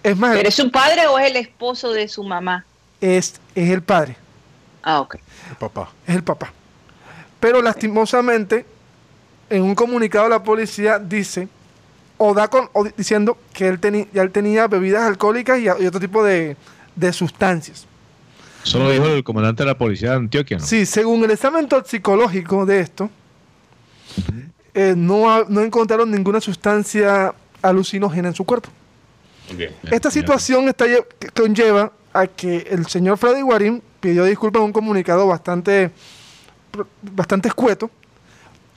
Es 0.03 0.17
más, 0.17 0.37
¿Pero 0.37 0.49
es 0.49 0.55
su 0.55 0.71
padre 0.71 1.07
o 1.09 1.19
es 1.19 1.27
el 1.31 1.37
esposo 1.37 1.93
de 1.93 2.07
su 2.09 2.23
mamá? 2.25 2.65
es, 3.01 3.41
es 3.55 3.71
el 3.71 3.83
padre. 3.83 4.17
Ah, 4.83 5.01
ok. 5.01 5.17
El 5.51 5.57
papá. 5.57 5.91
es 6.07 6.15
el 6.15 6.23
papá. 6.23 6.53
Pero 7.41 7.61
lastimosamente, 7.63 8.65
en 9.51 9.63
un 9.63 9.75
comunicado 9.75 10.29
la 10.29 10.43
policía 10.43 10.99
dice, 10.99 11.49
o 12.19 12.35
da 12.35 12.49
con, 12.49 12.69
o 12.73 12.85
di- 12.85 12.93
diciendo 12.97 13.37
que 13.53 13.69
él, 13.69 13.81
teni- 13.81 14.09
ya 14.13 14.23
él 14.23 14.31
tenía 14.31 14.67
bebidas 14.69 15.03
alcohólicas 15.03 15.59
y, 15.61 15.69
otro 15.69 16.01
tipo 16.01 16.23
de, 16.25 16.57
de 16.95 17.13
sustancias. 17.13 17.87
Eso 18.65 18.79
lo 18.79 18.91
dijo 18.91 19.07
el 19.07 19.23
comandante 19.25 19.63
de 19.63 19.67
la 19.67 19.77
policía 19.77 20.11
de 20.11 20.17
Antioquia, 20.17 20.59
¿no? 20.59 20.65
Sí, 20.65 20.87
según 20.87 21.23
el 21.25 21.31
examen 21.33 21.69
toxicológico 21.69 22.65
de 22.65 22.81
esto, 22.81 23.11
eh, 24.75 24.95
no, 24.97 25.45
no 25.45 25.61
encontraron 25.61 26.11
ninguna 26.11 26.41
sustancia 26.41 27.35
alucinógena 27.63 28.29
en 28.29 28.35
su 28.35 28.45
cuerpo. 28.45 28.71
Esta 29.91 30.11
situación 30.11 30.69
está, 30.69 30.87
conlleva 31.37 31.93
a 32.13 32.27
que 32.27 32.67
el 32.71 32.87
señor 32.87 33.19
Freddy 33.19 33.43
Guarín 33.43 33.83
pidió 34.01 34.25
disculpas 34.25 34.61
en 34.61 34.67
un 34.67 34.73
comunicado 34.73 35.27
bastante, 35.27 35.91
bastante 37.03 37.49
escueto, 37.49 37.91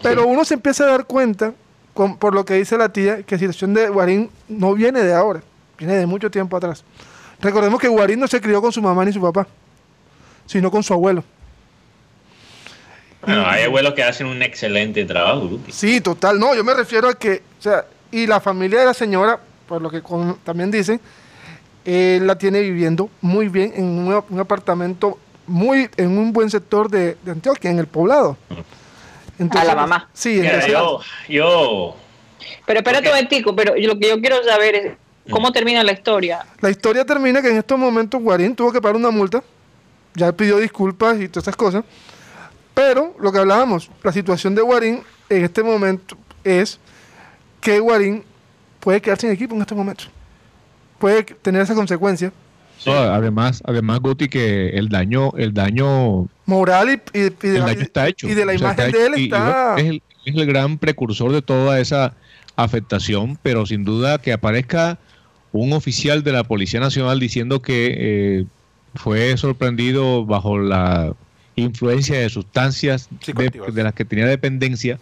pero 0.01 0.27
uno 0.27 0.44
se 0.44 0.56
empieza 0.56 0.84
a 0.84 0.88
dar 0.88 1.06
cuenta, 1.06 1.53
con- 1.97 2.15
por 2.17 2.33
lo 2.35 2.45
que 2.45 2.53
dice 2.53 2.77
la 2.77 2.89
tía, 2.89 3.23
que 3.23 3.35
la 3.35 3.39
situación 3.39 3.73
de 3.73 3.89
Guarín 3.89 4.29
no 4.47 4.73
viene 4.75 5.01
de 5.01 5.13
ahora, 5.15 5.41
viene 5.79 5.95
de 5.95 6.05
mucho 6.05 6.29
tiempo 6.29 6.55
atrás. 6.55 6.83
Recordemos 7.41 7.79
que 7.81 7.87
Guarín 7.87 8.19
no 8.19 8.27
se 8.27 8.39
crió 8.39 8.61
con 8.61 8.71
su 8.71 8.81
mamá 8.81 9.03
ni 9.03 9.11
su 9.11 9.19
papá, 9.19 9.47
sino 10.45 10.69
con 10.69 10.83
su 10.83 10.93
abuelo. 10.93 11.23
Bueno, 13.25 13.45
hay 13.47 13.63
abuelos 13.63 13.93
que 13.95 14.03
hacen 14.03 14.27
un 14.27 14.41
excelente 14.43 15.03
trabajo, 15.05 15.47
Guti. 15.47 15.71
Sí, 15.71 15.99
total, 16.01 16.39
no, 16.39 16.53
yo 16.55 16.63
me 16.63 16.73
refiero 16.75 17.09
a 17.09 17.15
que, 17.15 17.41
o 17.59 17.61
sea, 17.61 17.85
y 18.11 18.27
la 18.27 18.39
familia 18.39 18.79
de 18.79 18.85
la 18.85 18.93
señora, 18.93 19.39
por 19.67 19.81
lo 19.81 19.89
que 19.89 20.01
con- 20.01 20.37
también 20.43 20.69
dicen, 20.71 21.01
eh, 21.83 22.19
la 22.21 22.37
tiene 22.37 22.61
viviendo 22.61 23.09
muy 23.21 23.49
bien 23.49 23.73
en 23.75 23.85
un, 23.85 24.23
un 24.29 24.39
apartamento 24.39 25.17
muy, 25.47 25.89
en 25.97 26.15
un 26.17 26.31
buen 26.31 26.49
sector 26.49 26.89
de, 26.89 27.17
de 27.23 27.31
Antioquia, 27.31 27.71
en 27.71 27.79
el 27.79 27.87
poblado. 27.87 28.37
A 29.51 29.63
la 29.63 29.75
mamá. 29.75 30.10
Sí, 30.13 30.39
entonces, 30.39 30.72
yo, 30.72 31.00
yo, 31.29 31.96
Pero 32.65 32.79
espérate 32.79 33.08
un 33.08 33.13
momentico, 33.15 33.56
pero 33.56 33.74
lo 33.75 34.00
que 34.00 34.10
yo 34.10 34.20
quiero 34.20 34.44
saber 34.44 34.75
es 34.75 34.94
Mm. 35.25 35.32
cómo 35.32 35.51
termina 35.51 35.84
la 35.84 35.91
historia. 35.91 36.46
la 36.62 36.70
historia 36.70 37.03
termina 37.06 37.41
que 37.41 37.50
en 37.50 37.58
estos 37.58 37.77
momentos 37.77 38.22
Guarín 38.22 38.56
tuvo 38.56 38.72
que 38.72 38.79
pagar 38.82 38.96
una 38.96 39.12
multa, 39.12 39.44
ya 40.15 40.32
pidió 40.32 40.58
disculpas 40.58 41.20
y 41.20 41.27
todas 41.27 41.44
esas 41.44 41.56
cosas, 41.58 41.84
pero 42.74 43.13
lo 43.20 43.32
que 43.34 43.39
hablábamos, 43.39 43.91
la 44.03 44.13
situación 44.13 44.56
de 44.56 44.62
Guarín 44.62 45.03
en 45.29 45.44
este 45.44 45.63
momento 45.63 46.15
es 46.46 46.79
que 47.60 47.79
Guarín 47.82 48.24
puede 48.79 49.01
quedar 49.01 49.20
sin 49.20 49.29
equipo 49.32 49.53
en 49.56 49.62
este 49.62 49.75
momento. 49.75 50.06
Puede 50.98 51.24
tener 51.24 51.62
esa 51.62 51.75
consecuencia. 51.75 52.32
Sí. 52.79 52.89
No, 52.89 52.96
además, 52.96 53.62
además, 53.65 54.00
Guti, 54.00 54.27
que 54.29 54.69
el 54.69 54.89
daño, 54.89 55.31
el 55.38 55.53
daño, 55.53 56.27
Moral 56.46 56.89
y, 57.13 57.17
y- 57.17 57.22
y 57.25 57.29
de 57.29 57.48
el 57.55 57.60
la, 57.60 57.65
daño 57.67 57.81
está 57.81 58.07
hecho. 58.07 58.27
y 58.29 58.34
de 58.34 58.46
la 58.46 58.53
O 58.53 58.57
sea, 58.57 58.74
imagen 58.74 58.91
de 58.91 59.05
él 59.05 59.13
Y- 59.17 59.24
está... 59.25 59.75
es, 59.77 59.86
el, 59.86 60.01
es 60.25 60.36
el 60.36 60.46
gran 60.46 60.77
precursor 60.77 61.31
de 61.31 61.41
toda 61.41 61.79
esa 61.79 62.13
afectación, 62.55 63.38
pero 63.41 63.65
sin 63.65 63.84
duda 63.84 64.19
que 64.19 64.34
aparezca 64.34 64.98
un 65.51 65.74
oficial 65.74 66.24
de 66.24 66.31
la 66.34 66.43
Policía 66.43 66.79
Nacional 66.79 67.19
diciendo 67.19 67.62
que 67.62 67.96
eh, 67.98 68.46
fue 68.96 69.36
sorprendido 69.38 70.25
bajo 70.25 70.57
la 70.60 71.13
influencia 71.55 72.19
de 72.19 72.29
sustancias 72.29 73.10
de 73.25 73.84
las 73.84 73.93
que 73.93 74.05
tenía 74.05 74.27
dependencia, 74.27 75.00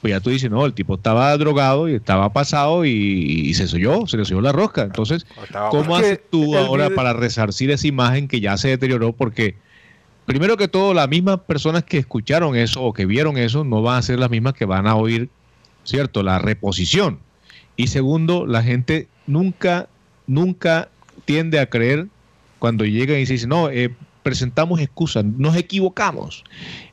pues 0.00 0.12
ya 0.12 0.20
tú 0.20 0.30
dices, 0.30 0.50
no, 0.50 0.64
el 0.64 0.74
tipo 0.74 0.94
estaba 0.94 1.36
drogado 1.36 1.88
y 1.88 1.94
estaba 1.94 2.32
pasado 2.32 2.84
y, 2.84 2.90
y 2.92 3.54
se 3.54 3.66
soyó, 3.66 4.06
se 4.06 4.16
le 4.16 4.24
soyó 4.24 4.40
la 4.40 4.52
rosca. 4.52 4.82
Entonces, 4.82 5.26
¿Cómo 5.70 5.96
haces 5.96 6.20
tú 6.30 6.56
ahora 6.56 6.84
video- 6.86 6.96
para 6.96 7.12
resarcir 7.12 7.70
esa 7.70 7.86
imagen 7.86 8.28
que 8.28 8.40
ya 8.40 8.56
se 8.56 8.68
deterioró? 8.68 9.12
Porque 9.12 9.56
primero 10.24 10.56
que 10.56 10.68
todo, 10.68 10.94
las 10.94 11.08
mismas 11.08 11.40
personas 11.40 11.82
que 11.84 11.98
escucharon 11.98 12.54
eso 12.54 12.82
o 12.82 12.92
que 12.92 13.06
vieron 13.06 13.38
eso 13.38 13.64
no 13.64 13.82
van 13.82 13.98
a 13.98 14.02
ser 14.02 14.18
las 14.18 14.30
mismas 14.30 14.54
que 14.54 14.64
van 14.66 14.86
a 14.86 14.94
oír, 14.94 15.30
¿cierto? 15.84 16.22
La 16.22 16.38
reposición. 16.38 17.18
Y 17.76 17.88
segundo, 17.88 18.46
la 18.46 18.62
gente 18.62 19.08
nunca, 19.26 19.88
nunca 20.26 20.90
tiende 21.24 21.58
a 21.60 21.66
creer 21.68 22.06
cuando 22.58 22.84
llegan 22.84 23.18
y 23.20 23.26
se 23.26 23.34
dicen, 23.34 23.48
no, 23.50 23.70
eh, 23.70 23.94
presentamos 24.28 24.80
excusas, 24.80 25.24
nos 25.24 25.56
equivocamos. 25.56 26.44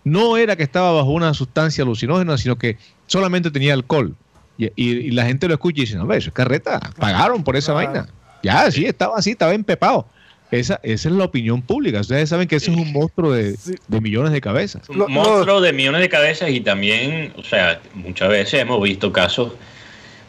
No 0.03 0.37
era 0.37 0.55
que 0.55 0.63
estaba 0.63 0.91
bajo 0.93 1.09
una 1.11 1.33
sustancia 1.33 1.83
alucinógena, 1.83 2.37
sino 2.37 2.57
que 2.57 2.77
solamente 3.07 3.51
tenía 3.51 3.73
alcohol. 3.73 4.15
Y, 4.57 4.67
y- 4.75 5.07
y 5.07 5.11
la 5.11 5.25
gente 5.25 5.47
lo 5.49 5.53
escucha 5.53 5.79
y 5.81 5.85
dice, 5.85 5.97
no, 5.97 6.07
ve, 6.07 6.15
eso 6.17 6.29
es 6.29 6.33
carreta, 6.33 6.79
pagaron 6.97 7.43
por 7.43 7.57
esa 7.57 7.73
Claro. 7.73 7.87
vaina. 7.91 8.09
Ya, 8.41 8.71
sí, 8.71 8.85
estaba 8.85 9.17
así, 9.17 9.31
estaba 9.31 9.53
empepado. 9.53 10.07
Esa, 10.51 10.79
esa 10.83 11.09
es 11.09 11.15
la 11.15 11.25
opinión 11.25 11.61
pública. 11.61 11.99
Ustedes 11.99 12.29
saben 12.29 12.47
que 12.47 12.55
ese 12.57 12.71
es 12.71 12.77
un 12.77 12.93
monstruo 12.93 13.31
de, 13.33 13.57
Sí. 13.57 13.73
de 13.87 13.99
millones 13.99 14.31
de 14.31 14.39
cabezas. 14.39 14.87
Un 14.87 15.11
monstruo 15.11 15.59
de 15.59 15.73
millones 15.73 15.99
de 16.01 16.07
cabezas 16.07 16.49
y 16.51 16.61
también, 16.61 17.33
o 17.35 17.43
sea, 17.43 17.81
muchas 17.95 18.29
veces 18.29 18.61
hemos 18.61 18.81
visto 18.81 19.11
casos 19.11 19.53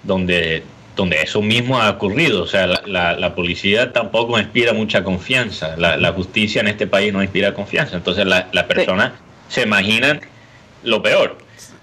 donde, 0.02 0.62
donde 0.96 1.20
eso 1.22 1.40
mismo 1.42 1.78
ha 1.80 1.90
ocurrido. 1.90 2.42
O 2.42 2.46
sea, 2.46 2.66
la, 2.66 2.82
la- 2.86 3.12
la 3.16 3.34
policía 3.34 3.92
tampoco 3.92 4.38
inspira 4.38 4.72
mucha 4.72 5.04
confianza. 5.04 5.76
La, 5.76 5.96
la 5.96 6.12
justicia 6.12 6.60
en 6.62 6.68
este 6.68 6.86
país 6.86 7.12
no 7.12 7.22
inspira 7.22 7.54
confianza. 7.54 7.96
Entonces 7.96 8.26
la, 8.26 8.48
la 8.52 8.66
persona 8.66 9.12
se 9.48 9.62
imaginan 9.62 10.20
lo 10.82 11.02
peor. 11.02 11.38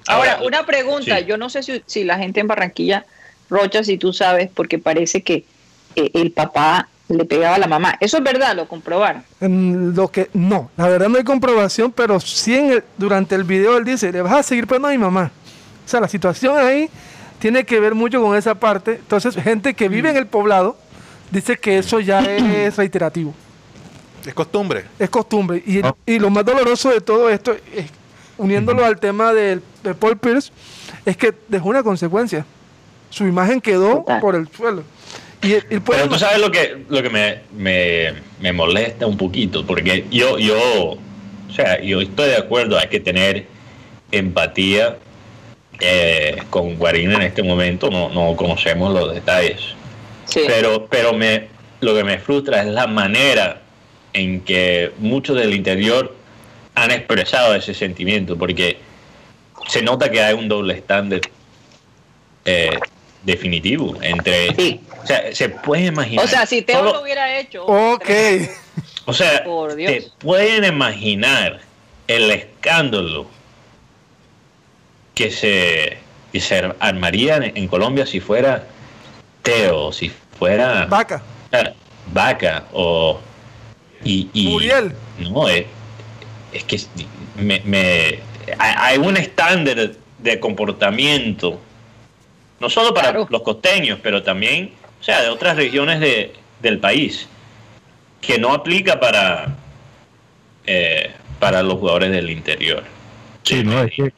Ahora, 0.07 0.39
una 0.43 0.65
pregunta, 0.65 1.19
sí. 1.19 1.25
yo 1.25 1.37
no 1.37 1.49
sé 1.49 1.63
si, 1.63 1.81
si 1.85 2.03
la 2.03 2.17
gente 2.17 2.39
en 2.41 2.47
Barranquilla, 2.47 3.05
Rocha, 3.49 3.83
si 3.83 3.97
tú 3.97 4.11
sabes, 4.11 4.49
porque 4.53 4.79
parece 4.79 5.21
que 5.21 5.45
eh, 5.95 6.11
el 6.15 6.31
papá 6.31 6.89
le 7.07 7.23
pegaba 7.25 7.55
a 7.55 7.59
la 7.59 7.67
mamá. 7.67 7.95
Eso 7.99 8.17
es 8.17 8.23
verdad, 8.23 8.55
lo 8.55 8.67
comprobaron. 8.67 9.23
En 9.39 9.93
lo 9.95 10.07
que 10.09 10.29
no, 10.33 10.71
la 10.75 10.87
verdad 10.87 11.07
no 11.09 11.17
hay 11.19 11.23
comprobación, 11.23 11.91
pero 11.91 12.19
sí 12.19 12.55
en 12.55 12.71
el- 12.71 12.83
durante 12.97 13.35
el 13.35 13.43
video 13.43 13.77
él 13.77 13.85
dice, 13.85 14.11
le 14.11 14.21
vas 14.21 14.33
a 14.33 14.43
seguir 14.43 14.65
pegando 14.67 14.87
a 14.87 14.91
mi 14.91 14.97
mamá. 14.97 15.31
O 15.85 15.87
sea, 15.87 15.99
la 16.01 16.07
situación 16.07 16.57
ahí 16.57 16.89
tiene 17.43 17.65
que 17.65 17.77
ver 17.81 17.93
mucho 17.93 18.21
con 18.21 18.37
esa 18.37 18.55
parte. 18.55 18.91
Entonces, 18.93 19.35
gente 19.35 19.73
que 19.73 19.89
vive 19.89 20.09
en 20.09 20.15
el 20.15 20.27
poblado 20.27 20.77
dice 21.29 21.57
que 21.57 21.77
eso 21.77 21.99
ya 21.99 22.21
es 22.21 22.77
reiterativo, 22.77 23.33
Es 24.25 24.33
costumbre. 24.33 24.85
es 24.97 25.09
costumbre. 25.09 25.61
Y, 25.65 25.81
Ah. 25.83 25.93
y 26.05 26.19
lo 26.19 26.29
más 26.29 26.45
doloroso 26.45 26.89
de 26.91 27.01
todo 27.01 27.29
esto, 27.29 27.51
es, 27.75 27.87
uniéndolo 28.37 28.85
al 28.85 28.97
tema 28.97 29.33
del, 29.33 29.61
de 29.83 29.93
Paul 29.93 30.15
Pierce, 30.17 30.53
es 31.05 31.17
que 31.17 31.33
dejó 31.49 31.67
una 31.67 31.83
consecuencia. 31.83 32.45
Su 33.09 33.25
imagen 33.27 33.59
quedó 33.59 34.05
por 34.21 34.35
el 34.35 34.47
suelo. 34.47 34.83
Y 35.41 35.79
puede- 35.79 35.99
Pero 35.99 36.07
tú 36.13 36.17
sabes 36.19 36.39
lo 36.39 36.49
que, 36.49 36.85
lo 36.87 37.03
que 37.03 37.09
me, 37.09 37.39
me, 37.57 38.13
me 38.39 38.53
molesta 38.53 39.05
un 39.05 39.17
poquito, 39.17 39.65
porque 39.67 40.05
yo, 40.09 40.39
yo, 40.39 40.57
o 40.91 41.53
sea, 41.53 41.81
yo 41.81 41.99
estoy 41.99 42.29
de 42.29 42.37
acuerdo, 42.37 42.79
hay 42.79 42.87
que 42.87 43.01
tener 43.01 43.47
empatía 44.13 44.97
eh, 45.79 46.41
con 46.49 46.75
Guarín 46.75 47.11
en 47.13 47.21
este 47.23 47.43
momento, 47.43 47.89
no, 47.89 48.09
no 48.09 48.35
conocemos 48.35 48.93
los 48.93 49.13
detalles, 49.13 49.59
Sí. 50.25 50.41
pero, 50.47 50.87
pero 50.87 51.13
me, 51.13 51.47
lo 51.81 51.93
que 51.95 52.03
me 52.03 52.17
frustra 52.17 52.61
es 52.61 52.67
la 52.67 52.87
manera 52.87 53.61
en 54.13 54.41
que 54.41 54.91
muchos 54.99 55.35
del 55.37 55.53
interior 55.53 56.15
han 56.75 56.91
expresado 56.91 57.53
ese 57.55 57.73
sentimiento, 57.73 58.37
porque 58.37 58.77
se 59.67 59.81
nota 59.81 60.09
que 60.09 60.21
hay 60.21 60.33
un 60.33 60.47
doble 60.47 60.73
estándar 60.75 61.21
eh, 62.45 62.77
definitivo 63.23 63.95
entre... 64.01 64.53
Sí. 64.55 64.79
O 65.03 65.05
sea, 65.07 65.33
se 65.35 65.49
puede 65.49 65.85
imaginar... 65.87 66.23
O 66.25 66.27
sea, 66.27 66.45
si 66.45 66.61
Teo 66.61 66.77
solo- 66.79 66.93
lo 66.93 67.01
hubiera 67.01 67.39
hecho. 67.39 67.65
Ok. 67.65 68.09
o 69.05 69.13
sea, 69.13 69.43
Por 69.43 69.75
Dios. 69.75 69.91
te 69.91 70.03
pueden 70.19 70.63
imaginar 70.63 71.59
el 72.07 72.31
escándalo 72.31 73.27
que 75.13 75.29
se, 75.31 75.97
que 76.31 76.39
se 76.39 76.73
armaría 76.79 77.37
en, 77.37 77.55
en 77.57 77.67
Colombia 77.67 78.05
si 78.05 78.19
fuera 78.19 78.67
Teo, 79.41 79.91
si 79.91 80.11
fuera 80.37 80.85
Vaca. 80.85 81.21
eh, 81.51 81.73
Vaca 82.11 82.65
o... 82.73 83.19
Y, 84.03 84.29
y- 84.33 84.47
Muriel. 84.49 84.93
No, 85.19 85.47
es, 85.47 85.65
es 86.51 86.63
que 86.65 86.81
me, 87.37 87.61
me- 87.65 88.19
hay 88.59 88.75
hay 88.77 88.97
un 88.97 89.15
estándar 89.15 89.91
de 90.17 90.39
comportamiento, 90.39 91.59
no 92.59 92.69
solo 92.69 92.93
para 92.93 93.11
Claro. 93.11 93.27
los 93.29 93.41
costeños, 93.43 93.99
pero 94.03 94.21
también, 94.23 94.73
o 94.99 95.03
sea, 95.03 95.21
de 95.21 95.29
otras 95.29 95.55
regiones 95.55 95.99
de, 96.01 96.33
del 96.61 96.79
país, 96.79 97.27
que 98.21 98.37
no 98.37 98.53
aplica 98.53 98.99
para, 98.99 99.55
eh, 100.65 101.11
para 101.39 101.63
los 101.63 101.75
jugadores 101.79 102.11
del 102.11 102.29
interior. 102.29 102.83
Sí, 103.43 103.63
no, 103.63 103.83
es 103.83 103.91
que, 103.93 104.13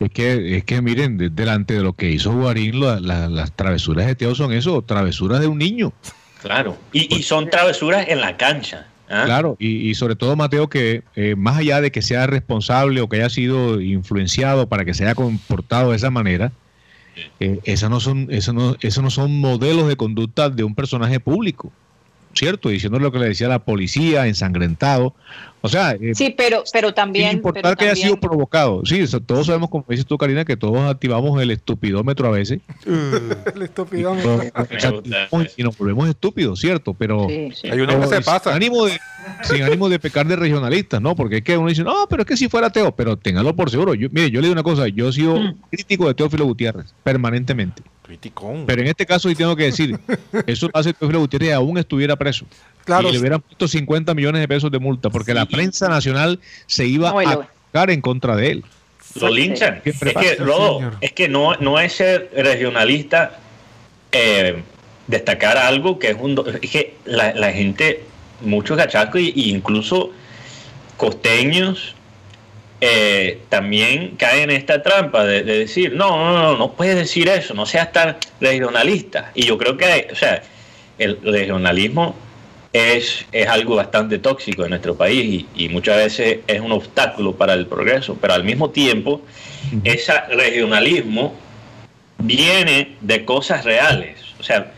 es 0.00 0.10
que, 0.10 0.56
es 0.56 0.64
que 0.64 0.82
miren, 0.82 1.16
de- 1.18 1.30
delante 1.30 1.74
de 1.74 1.82
lo 1.82 1.92
que 1.92 2.10
hizo 2.10 2.32
Guarín, 2.32 2.80
la- 2.80 2.98
la- 3.00 3.28
las 3.28 3.52
travesuras 3.52 4.06
de 4.06 4.14
Teo 4.16 4.34
son 4.34 4.52
eso, 4.52 4.82
travesuras 4.82 5.40
de 5.40 5.46
un 5.46 5.58
niño. 5.58 5.92
Claro. 6.42 6.76
Y, 6.92 7.14
y 7.14 7.22
son 7.22 7.48
travesuras 7.50 8.06
en 8.08 8.20
la 8.20 8.36
cancha. 8.36 8.86
¿ah? 9.10 9.22
Claro, 9.26 9.56
y, 9.58 9.88
y 9.90 9.94
sobre 9.94 10.16
todo 10.16 10.36
Mateo 10.36 10.68
que 10.68 11.02
eh, 11.16 11.34
más 11.36 11.58
allá 11.58 11.80
de 11.80 11.90
que 11.92 12.00
sea 12.02 12.26
responsable 12.26 13.00
o 13.02 13.08
que 13.08 13.16
haya 13.16 13.28
sido 13.28 13.80
influenciado 13.80 14.66
para 14.68 14.84
que 14.84 14.94
se 14.94 15.04
haya 15.04 15.14
comportado 15.14 15.90
de 15.90 15.96
esa 15.96 16.10
manera, 16.10 16.50
eh, 17.40 17.58
esas 17.64 17.90
no 17.90 18.00
son, 18.00 18.28
esas 18.30 18.54
no, 18.54 18.76
esos 18.80 19.02
no 19.04 19.10
son 19.10 19.38
modelos 19.40 19.86
de 19.88 19.96
conducta 19.96 20.48
de 20.48 20.64
un 20.64 20.74
personaje 20.74 21.20
público, 21.20 21.70
¿cierto? 22.40 22.70
Diciendo 22.70 22.98
lo 22.98 23.12
que 23.12 23.18
le 23.18 23.26
decía 23.28 23.48
la 23.48 23.58
policía, 23.58 24.26
ensangrentado. 24.26 25.14
O 25.62 25.68
sea, 25.68 25.90
eh, 25.92 26.14
Sí, 26.14 26.34
pero, 26.34 26.64
pero 26.72 26.88
sin 26.88 26.94
también. 26.94 27.32
importar 27.32 27.62
pero 27.62 27.76
que 27.76 27.84
haya 27.90 27.94
sido 27.94 28.18
provocado. 28.18 28.80
Sí, 28.86 29.04
todos 29.26 29.46
sabemos, 29.46 29.68
como 29.68 29.84
dices 29.90 30.06
tú, 30.06 30.16
Karina, 30.16 30.46
que 30.46 30.56
todos 30.56 30.78
activamos 30.90 31.40
el 31.42 31.50
estupidómetro 31.50 32.28
a 32.28 32.30
veces 32.30 32.60
El 32.86 33.60
y, 33.60 33.64
estupidómetro. 33.64 34.40
Y 35.58 35.62
nos 35.62 35.76
volvemos 35.76 36.08
estúpidos, 36.08 36.60
¿cierto? 36.60 36.94
Pero 36.94 37.26
Sí, 37.28 37.50
sí. 37.54 37.68
Hay 37.70 37.78
uno 37.78 38.00
que 38.00 38.06
se 38.06 38.14
sin 38.16 38.24
pasa. 38.24 38.54
ánimo 38.54 38.86
de, 38.86 38.98
sin 39.42 39.62
ánimo 39.62 39.90
de 39.90 39.98
pecar 39.98 40.26
de 40.26 40.36
regionalistas, 40.36 41.00
¿no? 41.02 41.14
Porque 41.14 41.36
es 41.38 41.42
que 41.42 41.58
uno 41.58 41.68
dice, 41.68 41.84
no, 41.84 42.06
pero 42.08 42.22
es 42.22 42.26
que 42.26 42.38
si 42.38 42.48
fuera 42.48 42.70
Teo, 42.70 42.96
pero 42.96 43.18
téngalo 43.18 43.54
por 43.54 43.70
seguro. 43.70 43.92
Yo, 43.94 44.08
mire, 44.10 44.30
yo 44.30 44.40
le 44.40 44.46
digo 44.48 44.54
una 44.54 44.62
cosa, 44.62 44.88
yo 44.88 45.10
he 45.10 45.12
sido 45.12 45.38
Mm. 45.38 45.54
crítico 45.70 46.08
de 46.08 46.14
Teófilo 46.14 46.46
Gutiérrez, 46.46 46.94
permanentemente. 47.04 47.82
Criticón. 48.10 48.64
Pero 48.66 48.82
en 48.82 48.88
este 48.88 49.06
caso 49.06 49.28
sí 49.28 49.36
tengo 49.36 49.54
que 49.54 49.64
decir, 49.64 49.98
eso 50.46 50.68
hace 50.74 50.92
Teófilo 50.92 51.20
Gutiérrez 51.20 51.52
aún 51.52 51.78
estuviera 51.78 52.16
preso. 52.16 52.44
Claro. 52.84 53.08
Y 53.08 53.12
le 53.12 53.18
hubieran 53.18 53.40
puesto 53.40 53.68
50 53.68 54.14
millones 54.14 54.40
de 54.40 54.48
pesos 54.48 54.70
de 54.70 54.80
multa, 54.80 55.10
porque 55.10 55.32
la 55.32 55.46
prensa 55.46 55.88
nacional 55.88 56.40
se 56.66 56.86
iba 56.86 57.10
No, 57.10 57.20
a 57.20 57.32
atacar 57.32 57.90
en 57.90 58.00
contra 58.00 58.34
de 58.34 58.50
él. 58.50 58.64
Lo 59.14 59.28
linchan. 59.28 59.80
¿Qué 59.84 59.90
Es 59.90 59.98
que, 60.00 60.34
Rodo, 60.36 60.92
es 61.00 61.12
que 61.12 61.28
no, 61.28 61.54
no 61.56 61.78
es 61.78 61.92
ser 61.92 62.30
regionalista 62.36 63.38
eh, 64.10 64.62
destacar 65.06 65.56
algo 65.56 65.98
que 65.98 66.10
es 66.10 66.16
un... 66.18 66.42
Es 66.62 66.70
que 66.70 66.96
la, 67.04 67.32
la 67.34 67.52
gente, 67.52 68.02
muchos 68.40 68.76
gachacos 68.76 69.20
e 69.20 69.32
incluso 69.36 70.10
costeños 70.96 71.94
eh, 72.80 73.42
también 73.48 74.16
caen 74.16 74.50
en 74.50 74.56
esta 74.56 74.82
trampa 74.82 75.24
de, 75.24 75.42
de 75.42 75.58
decir, 75.58 75.92
no, 75.92 76.16
no, 76.16 76.32
no, 76.32 76.56
no 76.56 76.72
puedes 76.72 76.96
decir 76.96 77.28
eso, 77.28 77.54
no 77.54 77.66
seas 77.66 77.92
tan 77.92 78.16
regionalista. 78.40 79.32
Y 79.34 79.44
yo 79.44 79.58
creo 79.58 79.76
que, 79.76 80.08
o 80.10 80.14
sea, 80.14 80.42
el 80.98 81.18
regionalismo 81.22 82.14
es, 82.72 83.26
es 83.32 83.48
algo 83.48 83.76
bastante 83.76 84.18
tóxico 84.18 84.64
en 84.64 84.70
nuestro 84.70 84.94
país 84.96 85.46
y, 85.56 85.64
y 85.64 85.68
muchas 85.68 85.96
veces 85.96 86.38
es 86.46 86.60
un 86.60 86.72
obstáculo 86.72 87.34
para 87.34 87.54
el 87.54 87.66
progreso, 87.66 88.16
pero 88.20 88.34
al 88.34 88.44
mismo 88.44 88.70
tiempo 88.70 89.22
ese 89.84 90.12
regionalismo 90.30 91.34
viene 92.18 92.96
de 93.00 93.24
cosas 93.24 93.64
reales, 93.64 94.18
o 94.38 94.42
sea, 94.42 94.72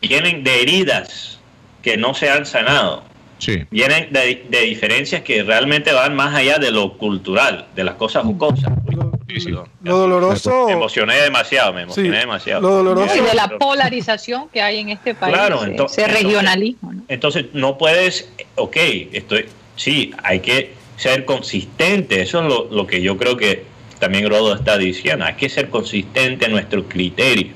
vienen 0.00 0.44
de 0.44 0.62
heridas 0.62 1.38
que 1.82 1.96
no 1.96 2.14
se 2.14 2.28
han 2.28 2.46
sanado, 2.46 3.02
Sí. 3.38 3.64
vienen 3.70 4.12
de, 4.12 4.46
de 4.48 4.60
diferencias 4.62 5.20
que 5.22 5.42
realmente 5.42 5.92
van 5.92 6.14
más 6.16 6.34
allá 6.34 6.58
de 6.58 6.70
lo 6.70 6.96
cultural, 6.96 7.66
de 7.74 7.84
las 7.84 7.94
cosas 7.96 8.24
jocosas. 8.24 8.72
Lo, 8.88 9.12
Sí, 9.38 9.52
doloroso. 9.80 10.66
Me 10.66 10.72
emocioné 10.72 11.16
demasiado, 11.16 11.72
me 11.74 11.80
Sí, 11.80 11.84
emocioné 11.84 12.18
demasiado. 12.20 12.62
lo 12.62 12.68
doloroso. 12.76 13.14
Y 13.16 13.20
de 13.20 13.34
la 13.34 13.48
polarización 13.58 14.48
que 14.48 14.62
hay 14.62 14.78
en 14.78 14.88
este 14.90 15.14
país, 15.14 15.34
Claro, 15.34 15.56
ese 15.62 15.70
entonces- 15.72 16.10
regionalismo. 16.12 16.92
¿no? 16.94 17.02
Entonces 17.08 17.46
no 17.52 17.76
puedes, 17.76 18.30
ok, 18.54 18.76
estoy, 19.12 19.46
sí, 19.74 20.14
hay 20.22 20.40
que 20.40 20.72
ser 20.96 21.24
consistente, 21.26 22.22
eso 22.22 22.40
es 22.40 22.46
lo, 22.46 22.68
lo 22.70 22.86
que 22.86 23.02
yo 23.02 23.18
creo 23.18 23.36
que 23.36 23.64
también 23.98 24.26
Rodo 24.30 24.54
está 24.54 24.78
diciendo, 24.78 25.24
hay 25.26 25.34
que 25.34 25.50
ser 25.50 25.68
consistente 25.68 26.46
en 26.46 26.52
nuestro 26.52 26.84
criterio 26.84 27.52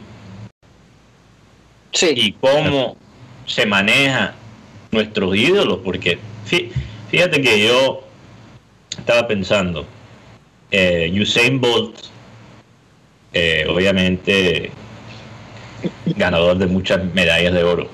Sí. 1.93 2.13
y 2.15 2.33
cómo 2.33 2.97
se 3.47 3.65
maneja 3.65 4.35
nuestros 4.91 5.37
ídolos, 5.37 5.79
porque 5.85 6.19
fí- 6.49 6.71
fíjate 7.11 7.41
que 7.41 7.67
yo 7.67 8.03
estaba 8.99 9.27
pensando, 9.29 9.87
eh, 10.71 11.11
Usain 11.21 11.61
Bolt, 11.61 11.97
eh, 13.33 13.67
obviamente 13.69 14.71
ganador 16.17 16.59
de 16.59 16.67
muchas 16.67 17.05
medallas 17.15 17.53
de 17.55 17.63
oro, 17.65 17.89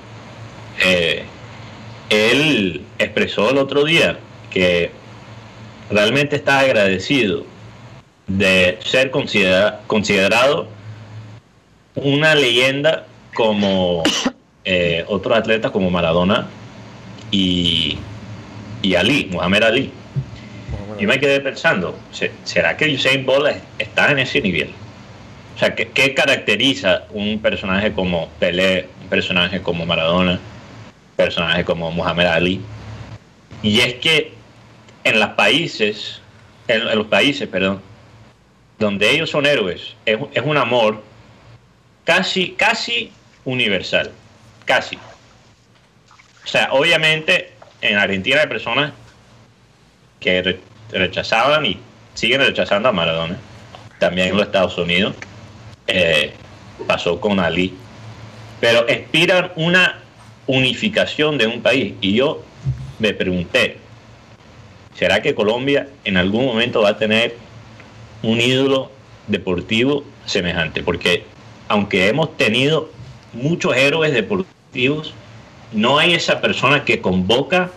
eh, 0.83 1.23
él 2.09 2.81
expresó 2.99 3.49
el 3.51 3.57
otro 3.57 3.83
día 3.83 4.17
que 4.49 4.91
realmente 5.89 6.35
está 6.35 6.59
agradecido 6.59 7.45
de 8.27 8.77
ser 8.83 9.11
considera- 9.11 9.81
considerado 9.87 10.67
una 11.95 12.35
leyenda 12.35 13.05
como 13.33 14.03
eh, 14.65 15.05
otros 15.07 15.37
atletas 15.37 15.71
como 15.71 15.89
Maradona 15.89 16.47
y, 17.31 17.97
y 18.81 18.95
Ali, 18.95 19.29
Muhammad 19.31 19.63
Ali. 19.63 19.91
Yo 20.99 21.07
me 21.07 21.19
quedé 21.19 21.39
pensando, 21.41 21.97
¿se- 22.11 22.31
¿será 22.43 22.75
que 22.75 22.93
Usain 22.93 23.25
Bolt 23.25 23.47
es- 23.47 23.61
está 23.79 24.11
en 24.11 24.19
ese 24.19 24.41
nivel? 24.41 24.69
O 25.55 25.59
sea, 25.59 25.75
¿qué, 25.75 25.87
qué 25.89 26.13
caracteriza 26.13 27.03
un 27.11 27.39
personaje 27.39 27.91
como 27.93 28.29
Pelé, 28.39 28.87
un 29.03 29.07
personaje 29.09 29.61
como 29.61 29.85
Maradona, 29.85 30.33
un 30.33 30.39
personaje 31.15 31.63
como 31.63 31.91
Muhammad 31.91 32.27
Ali? 32.27 32.61
Y 33.63 33.79
es 33.79 33.95
que 33.95 34.33
en 35.03 35.19
los 35.19 35.29
países, 35.29 36.21
en, 36.67 36.81
en 36.87 36.97
los 36.97 37.07
países, 37.07 37.47
perdón, 37.47 37.81
donde 38.79 39.09
ellos 39.11 39.29
son 39.31 39.45
héroes, 39.47 39.95
es, 40.05 40.17
es 40.33 40.43
un 40.45 40.57
amor 40.57 41.03
casi, 42.05 42.49
casi 42.51 43.11
universal, 43.45 44.11
casi. 44.65 44.97
O 46.47 46.49
sea, 46.49 46.69
obviamente 46.71 47.51
en 47.81 47.97
Argentina 47.97 48.39
hay 48.41 48.47
personas 48.47 48.93
que 50.21 50.41
re- 50.41 50.59
rechazaban 50.91 51.65
y 51.65 51.77
siguen 52.13 52.39
rechazando 52.39 52.87
a 52.87 52.93
Maradona. 52.93 53.37
También 53.99 54.29
en 54.29 54.37
los 54.37 54.45
Estados 54.45 54.77
Unidos 54.77 55.13
eh, 55.87 56.31
pasó 56.87 57.19
con 57.19 57.41
Ali. 57.41 57.73
Pero 58.61 58.85
aspiran 58.89 59.51
una 59.57 59.99
unificación 60.47 61.37
de 61.37 61.47
un 61.47 61.61
país. 61.61 61.95
Y 61.99 62.13
yo 62.15 62.43
me 62.97 63.13
pregunté, 63.13 63.77
¿será 64.95 65.21
que 65.21 65.35
Colombia 65.35 65.89
en 66.05 66.15
algún 66.15 66.45
momento 66.45 66.81
va 66.81 66.91
a 66.91 66.97
tener 66.97 67.35
un 68.23 68.39
ídolo 68.39 68.89
deportivo 69.27 70.05
semejante? 70.25 70.81
Porque 70.81 71.25
aunque 71.67 72.07
hemos 72.07 72.37
tenido 72.37 72.89
muchos 73.33 73.75
héroes 73.75 74.13
deportivos, 74.13 75.13
no 75.73 75.99
hay 75.99 76.13
esa 76.13 76.39
persona 76.41 76.83
que 76.85 77.01
convoca 77.01 77.71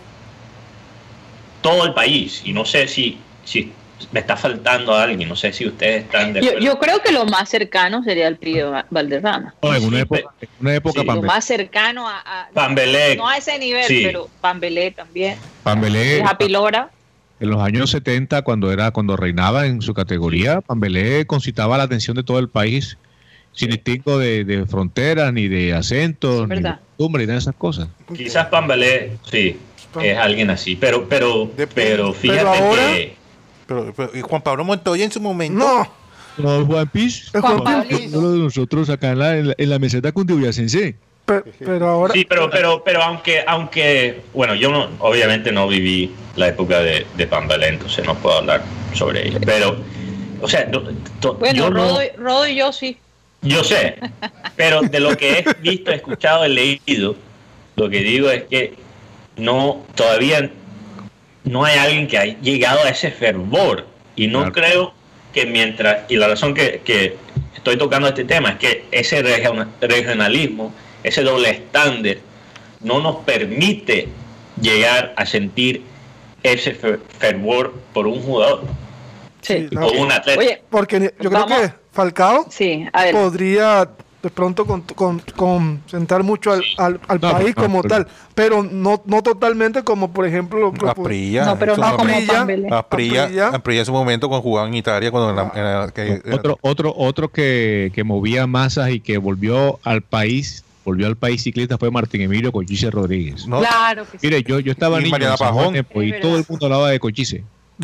todo 1.61 1.85
el 1.85 1.93
país. 1.93 2.41
Y 2.45 2.53
no 2.53 2.65
sé 2.65 2.87
si, 2.87 3.17
si 3.43 3.71
me 4.11 4.19
está 4.21 4.35
faltando 4.35 4.95
alguien, 4.95 5.29
no 5.29 5.35
sé 5.35 5.53
si 5.53 5.67
ustedes 5.67 6.03
están 6.05 6.33
de 6.33 6.41
Yo, 6.41 6.47
acuerdo. 6.49 6.65
yo 6.65 6.79
creo 6.79 6.99
que 7.03 7.11
lo 7.11 7.25
más 7.25 7.49
cercano 7.49 8.01
sería 8.03 8.27
el 8.27 8.37
Pío 8.37 8.71
Valderrama. 8.89 9.53
No, 9.61 9.75
en 9.75 9.83
una 9.85 9.99
época, 9.99 10.21
en 10.41 10.49
una 10.59 10.73
época 10.75 10.93
sí. 11.01 11.05
Lo 11.05 11.13
Pambelé, 11.13 11.27
más 11.27 11.45
cercano 11.45 12.07
a, 12.09 12.19
a- 12.19 12.49
Pambelé, 12.53 13.15
no 13.15 13.27
a 13.27 13.37
ese 13.37 13.59
nivel, 13.59 13.85
Sí. 13.85 14.01
pero 14.03 14.27
Pambelé 14.41 14.91
también. 14.91 15.37
Pambelé, 15.63 16.23
Happy 16.23 16.49
Lora. 16.49 16.89
en 17.39 17.49
los 17.51 17.61
años 17.61 17.91
70, 17.91 18.41
cuando 18.41 18.71
era 18.71 18.89
cuando 18.91 19.15
reinaba 19.15 19.67
en 19.67 19.81
su 19.81 19.93
categoría, 19.93 20.61
Pambelé 20.61 21.25
concitaba 21.27 21.77
la 21.77 21.83
atención 21.83 22.15
de 22.17 22.23
todo 22.23 22.39
el 22.39 22.49
país, 22.49 22.97
sin 23.53 23.69
distingo 23.69 24.17
de, 24.17 24.45
de 24.45 24.65
fronteras, 24.65 25.31
ni 25.33 25.47
de 25.47 25.73
acentos, 25.75 26.47
Sí, 26.49 26.55
ni 26.55 26.61
de 26.61 26.75
ni 27.09 27.25
nada 27.25 27.33
de 27.33 27.39
esas 27.39 27.55
cosas. 27.55 27.87
quizás 28.15 28.47
Pambelé, 28.47 29.13
sí, 29.29 29.57
es 30.01 30.17
alguien 30.17 30.49
así, 30.49 30.75
pero, 30.75 31.07
pero, 31.07 31.49
pero 31.73 32.13
fíjate 32.13 32.39
Pero 32.39 32.49
ahora- 32.53 32.87
que 32.87 33.15
Pero, 33.67 33.93
pero- 33.95 34.11
y 34.17 34.21
Juan 34.21 34.41
Pablo 34.41 34.63
Montoya 34.65 35.03
en 35.05 35.11
su 35.11 35.21
momento. 35.21 35.57
No, 35.57 36.01
No, 36.37 36.65
Juan 36.65 36.87
Piz, 36.89 37.29
Es 37.33 37.41
Juan 37.41 37.63
Pablo. 37.63 37.97
uno 38.13 38.31
de 38.31 38.39
nosotros 38.39 38.89
acá 38.89 39.11
en 39.11 39.19
la, 39.19 39.37
en 39.37 39.47
la, 39.49 39.55
en 39.57 39.69
la 39.69 39.79
meseta 39.79 40.11
cundiboyacense. 40.11 40.95
pe- 41.25 41.43
pero 41.59 41.87
ahora. 41.89 42.13
Sí, 42.13 42.25
pero, 42.27 42.49
pero, 42.49 42.81
pero 42.83 43.01
aunque, 43.03 43.43
aunque, 43.45 44.21
bueno, 44.33 44.55
yo 44.55 44.71
no, 44.71 44.87
obviamente 44.99 45.51
no 45.51 45.67
viví 45.67 46.11
la 46.35 46.47
época 46.47 46.79
de, 46.79 47.05
de 47.17 47.27
Pambelé, 47.27 47.67
entonces 47.69 48.05
no 48.05 48.15
puedo 48.15 48.37
hablar 48.37 48.63
sobre 48.93 49.27
ello. 49.27 49.39
Pero, 49.45 49.77
o 50.41 50.47
sea, 50.47 50.65
no- 50.65 50.81
to- 51.19 51.35
Bueno, 51.35 51.53
yo 51.57 51.69
no- 51.69 51.75
Rodo, 51.83 51.99
Rodo 52.17 52.47
y 52.47 52.55
yo 52.55 52.71
sí. 52.73 52.97
Yo 53.41 53.63
sé, 53.63 53.97
pero 54.55 54.81
de 54.81 54.99
lo 54.99 55.15
que 55.17 55.39
he 55.39 55.45
visto, 55.61 55.91
escuchado, 55.91 56.45
he 56.45 56.49
leído, 56.49 57.15
lo 57.75 57.89
que 57.89 57.99
digo 57.99 58.29
es 58.29 58.43
que 58.43 58.73
no, 59.37 59.83
todavía 59.95 60.49
no 61.43 61.63
hay 61.65 61.77
alguien 61.79 62.07
que 62.07 62.17
haya 62.17 62.39
llegado 62.41 62.83
a 62.83 62.89
ese 62.89 63.11
fervor. 63.11 63.87
Y 64.15 64.27
no 64.27 64.39
Claro. 64.39 64.53
creo 64.53 64.93
que 65.33 65.45
mientras, 65.45 66.09
y 66.09 66.17
la 66.17 66.27
razón 66.27 66.53
que, 66.53 66.81
que 66.83 67.15
estoy 67.55 67.77
tocando 67.77 68.07
este 68.09 68.25
tema 68.25 68.51
es 68.51 68.55
que 68.57 68.85
ese 68.91 69.23
region- 69.23 69.67
regionalismo, 69.79 70.73
ese 71.03 71.23
doble 71.23 71.49
estándar, 71.49 72.17
no 72.81 72.99
nos 73.01 73.17
permite 73.25 74.09
llegar 74.61 75.13
a 75.15 75.25
sentir 75.25 75.81
ese 76.43 76.79
fer- 76.79 76.99
fervor 77.19 77.73
por 77.93 78.05
un 78.07 78.21
jugador 78.21 78.63
Sí. 79.41 79.67
Sí, 79.67 79.67
no. 79.71 79.87
o 79.87 79.91
un 79.93 80.11
atleta. 80.11 80.39
Oye, 80.39 80.61
Porque 80.69 80.99
yo 81.19 81.29
creo 81.29 81.31
Vamos. 81.47 81.61
que 81.61 81.73
Falcao 81.91 82.45
sí, 82.49 82.85
a 82.93 83.03
ver. 83.03 83.15
podría 83.15 83.89
de 84.23 84.29
pronto 84.29 84.65
con, 84.67 84.81
con, 84.81 85.19
concentrar 85.35 86.21
mucho 86.21 86.51
al, 86.53 86.61
al, 86.77 86.99
al 87.07 87.19
No, 87.19 87.31
país 87.31 87.53
no, 87.57 87.63
como 87.63 87.81
pero- 87.81 87.95
tal, 87.95 88.07
pero 88.35 88.61
no, 88.63 89.01
no 89.05 89.23
totalmente 89.23 89.81
como 89.83 90.11
por 90.11 90.27
ejemplo 90.27 90.59
lo 90.59 90.89
Aprilla. 90.89 91.43
No, 91.45 91.57
pero 91.57 91.71
en 91.73 91.75
su 91.77 91.81
no 91.81 91.97
como 91.97 92.13
momento. 92.13 92.75
Aprilla. 92.75 93.47
Aprilla, 93.49 93.79
en 93.79 93.85
su 93.87 93.91
momento 93.91 94.27
cuando 94.29 94.43
jugaba 94.43 94.67
en 94.67 94.75
Italia, 94.75 95.09
cuando 95.09 95.31
en 95.31 95.35
la- 95.37 95.51
en 95.55 95.63
la- 95.63 95.91
que- 95.91 96.21
Otro, 96.33 96.59
otro, 96.61 96.93
otro 96.95 97.29
que, 97.29 97.91
que 97.95 98.03
movía 98.03 98.45
masas 98.45 98.91
y 98.91 98.99
que 98.99 99.17
volvió 99.17 99.79
al 99.83 100.03
país, 100.03 100.63
volvió 100.85 101.07
al 101.07 101.15
país 101.15 101.41
ciclista 101.41 101.79
fue 101.79 101.89
Martín 101.89 102.21
Emilio 102.21 102.51
Cochise 102.51 102.91
Rodríguez. 102.91 103.47
¿no? 103.47 103.59
Claro 103.59 104.05
que 104.05 104.19
sí. 104.19 104.27
Mire, 104.27 104.43
yo, 104.43 104.59
yo 104.59 104.71
estaba 104.71 104.99
Y 105.01 105.05
niño 105.05 105.17
en 105.17 105.35
Pajón. 105.35 105.73
Tempo, 105.73 106.03
y 106.03 106.19
todo 106.21 106.37
el 106.37 106.45
mundo 106.47 106.67
hablaba 106.67 106.91
de 106.91 106.99
Cochise. 106.99 107.43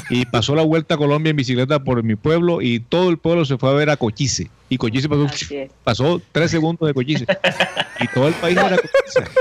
Y 0.09 0.25
pasó 0.25 0.55
la 0.55 0.63
vuelta 0.63 0.95
a 0.95 0.97
Colombia 0.97 1.31
en 1.31 1.35
bicicleta 1.35 1.79
por 1.83 2.01
mi 2.03 2.15
pueblo 2.15 2.61
y 2.61 2.79
todo 2.79 3.09
el 3.09 3.17
pueblo 3.17 3.45
se 3.45 3.57
fue 3.57 3.69
a 3.69 3.73
ver 3.73 3.89
a 3.89 3.97
Cochise. 3.97 4.49
Y 4.69 4.77
Cochise 4.77 5.07
pasó, 5.09 5.27
pasó 5.83 6.21
tres 6.31 6.51
segundos 6.51 6.87
de 6.87 6.93
Cochise. 6.93 7.25
Y 7.99 8.07
todo 8.09 8.27
el 8.27 8.33
país 8.35 8.57
era 8.57 8.77
Cochise. 8.77 9.31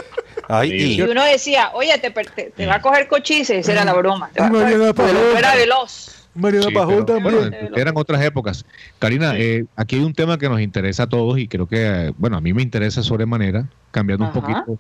Ay, 0.49 0.71
Sí. 0.71 0.77
y- 0.77 0.95
Y 0.99 1.03
uno 1.03 1.25
decía, 1.25 1.71
oye, 1.75 1.99
te, 1.99 2.11
per- 2.11 2.31
te, 2.31 2.51
te 2.57 2.66
va 2.66 2.77
a 2.77 2.81
coger 2.81 3.09
cochise, 3.09 3.59
esa 3.59 3.73
era 3.73 3.85
la 3.85 3.92
broma. 3.95 4.31
Te 4.33 4.40
va 4.40 4.47
a 4.47 4.51
Mariana 4.51 4.85
coger- 4.90 4.95
porque 4.95 5.12
Pajón. 5.12 5.31
tú 5.33 5.37
eras 5.38 5.57
veloz. 5.57 6.12
Mariana 6.35 6.66
Sí, 6.69 6.75
Pajón 6.75 7.05
pero, 7.07 7.21
también. 7.23 7.51
bueno, 7.51 7.77
eran 7.77 7.95
otras 7.97 8.23
épocas. 8.23 8.64
Karina, 8.99 9.33
Sí. 9.33 9.38
eh, 9.40 9.64
aquí 9.75 9.97
hay 9.97 10.03
un 10.03 10.12
tema 10.14 10.38
que 10.38 10.49
nos 10.49 10.61
interesa 10.61 11.05
a 11.05 11.07
todos 11.09 11.38
y 11.38 11.49
creo 11.49 11.66
que, 11.66 12.12
bueno, 12.19 12.37
a 12.37 12.40
mí 12.40 12.53
me 12.53 12.62
interesa 12.62 13.03
sobremanera, 13.03 13.66
cambiando 13.90 14.27
Ajá. 14.27 14.38
un 14.38 14.40
poquito 14.45 14.79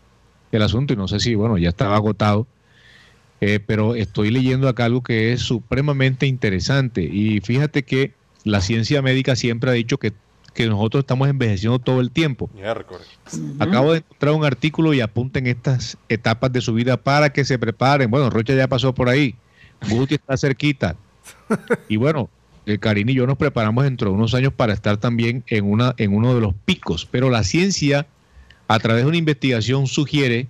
el 0.52 0.62
asunto 0.62 0.92
y 0.92 0.96
no 0.96 1.08
sé 1.08 1.18
si, 1.18 1.34
bueno, 1.34 1.58
ya 1.58 1.70
estaba 1.70 1.96
agotado, 1.96 2.46
eh, 3.40 3.60
pero 3.64 3.94
estoy 3.94 4.30
leyendo 4.30 4.68
acá 4.68 4.86
algo 4.86 5.02
que 5.02 5.32
es 5.32 5.42
supremamente 5.42 6.26
interesante 6.26 7.02
y 7.02 7.40
fíjate 7.40 7.82
que 7.82 8.14
la 8.44 8.60
ciencia 8.60 9.02
médica 9.02 9.36
siempre 9.36 9.70
ha 9.70 9.74
dicho 9.74 9.98
que, 9.98 10.12
que 10.54 10.66
nosotros 10.68 11.02
estamos 11.02 11.28
envejeciendo 11.28 11.78
todo 11.78 12.00
el 12.00 12.10
tiempo. 12.10 12.48
Acabo 13.58 13.92
de 13.92 13.98
encontrar 13.98 14.34
un 14.34 14.44
artículo 14.44 14.94
y 14.94 15.00
apunten 15.00 15.46
estas 15.46 15.98
etapas 16.08 16.52
de 16.52 16.60
su 16.60 16.72
vida 16.72 16.96
para 16.96 17.30
que 17.30 17.44
se 17.44 17.58
preparen. 17.58 18.10
Bueno, 18.10 18.30
Rocha 18.30 18.54
ya 18.54 18.68
pasó 18.68 18.94
por 18.94 19.08
ahí. 19.08 19.34
Guti 19.90 20.14
está 20.14 20.36
cerquita. 20.36 20.96
Y 21.88 21.96
bueno, 21.96 22.28
eh, 22.66 22.78
Karin 22.78 23.08
y 23.08 23.14
yo 23.14 23.26
nos 23.26 23.36
preparamos 23.36 23.84
dentro 23.84 24.10
de 24.10 24.16
unos 24.16 24.34
años 24.34 24.52
para 24.52 24.72
estar 24.72 24.96
también 24.96 25.44
en, 25.46 25.64
una, 25.64 25.94
en 25.98 26.14
uno 26.14 26.34
de 26.34 26.40
los 26.40 26.54
picos. 26.64 27.06
Pero 27.08 27.30
la 27.30 27.44
ciencia, 27.44 28.06
a 28.66 28.78
través 28.78 29.04
de 29.04 29.08
una 29.08 29.16
investigación, 29.16 29.86
sugiere 29.86 30.48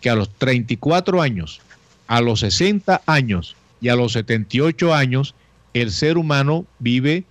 que 0.00 0.10
a 0.10 0.14
los 0.14 0.30
34 0.30 1.22
años, 1.22 1.60
a 2.06 2.20
los 2.20 2.40
60 2.40 3.02
años 3.06 3.56
y 3.80 3.88
a 3.88 3.96
los 3.96 4.12
78 4.12 4.94
años, 4.94 5.34
el 5.74 5.90
ser 5.90 6.16
humano 6.18 6.64
vive 6.78 7.24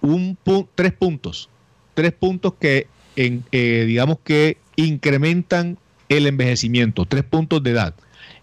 un 0.00 0.36
pu- 0.44 0.66
tres 0.74 0.92
puntos. 0.92 1.48
Tres 1.94 2.12
puntos 2.12 2.54
que, 2.60 2.86
en, 3.16 3.44
eh, 3.52 3.84
digamos 3.86 4.18
que 4.22 4.56
incrementan 4.76 5.78
el 6.08 6.26
envejecimiento, 6.26 7.04
tres 7.04 7.24
puntos 7.24 7.62
de 7.62 7.70
edad. 7.70 7.94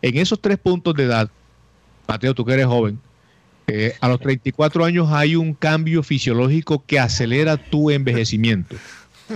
En 0.01 0.17
esos 0.17 0.39
tres 0.41 0.57
puntos 0.57 0.93
de 0.95 1.03
edad, 1.03 1.29
Mateo, 2.07 2.33
tú 2.33 2.45
que 2.45 2.53
eres 2.53 2.65
joven, 2.67 2.99
Eh, 3.67 3.95
a 3.99 4.07
los 4.09 4.19
34 4.19 4.85
años 4.85 5.07
hay 5.11 5.35
un 5.35 5.55
cambio 5.55 6.03
fisiológico 6.03 6.83
que 6.85 6.99
acelera 6.99 7.57
tu 7.57 7.89
envejecimiento. 7.89 8.75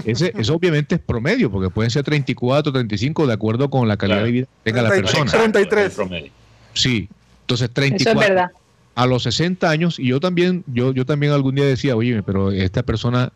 Ese, 0.06 0.32
eso 0.38 0.54
obviamente 0.54 0.94
es 0.96 1.02
promedio, 1.02 1.50
porque 1.50 1.72
pueden 1.72 1.90
ser 1.90 2.04
34, 2.04 2.72
35, 2.72 3.26
de 3.26 3.34
acuerdo 3.34 3.72
con 3.72 3.88
la 3.88 3.98
calidad 3.98 4.18
Claro. 4.18 4.26
de 4.28 4.32
vida 4.32 4.46
que 4.46 4.72
tenga 4.72 4.84
la 4.84 4.90
33. 4.90 5.26
persona. 5.26 5.46
Exacto, 5.48 5.68
33. 5.70 6.32
Sí. 6.74 7.10
Entonces, 7.42 7.66
Eso 7.66 7.74
34 7.74 8.22
es 8.22 8.30
verdad. 8.30 8.52
a 8.96 9.06
los 9.08 9.24
60 9.24 9.70
años, 9.70 10.00
y 10.00 10.08
yo 10.08 10.20
también, 10.20 10.64
yo, 10.68 10.94
yo 10.94 11.06
también 11.06 11.32
algún 11.34 11.56
día 11.56 11.66
decía, 11.66 11.96
oye, 11.96 12.22
pero 12.24 12.52
esta 12.52 12.84
persona, 12.84 13.32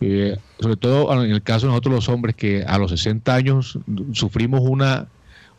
eh, 0.00 0.36
sobre 0.60 0.76
todo 0.76 1.12
en 1.24 1.30
el 1.30 1.42
caso 1.42 1.66
de 1.66 1.70
nosotros 1.70 1.94
los 1.94 2.08
hombres, 2.08 2.36
que 2.36 2.64
a 2.64 2.78
los 2.78 2.90
60 2.90 3.34
años 3.34 3.78
sufrimos 4.12 4.60
una, 4.62 5.08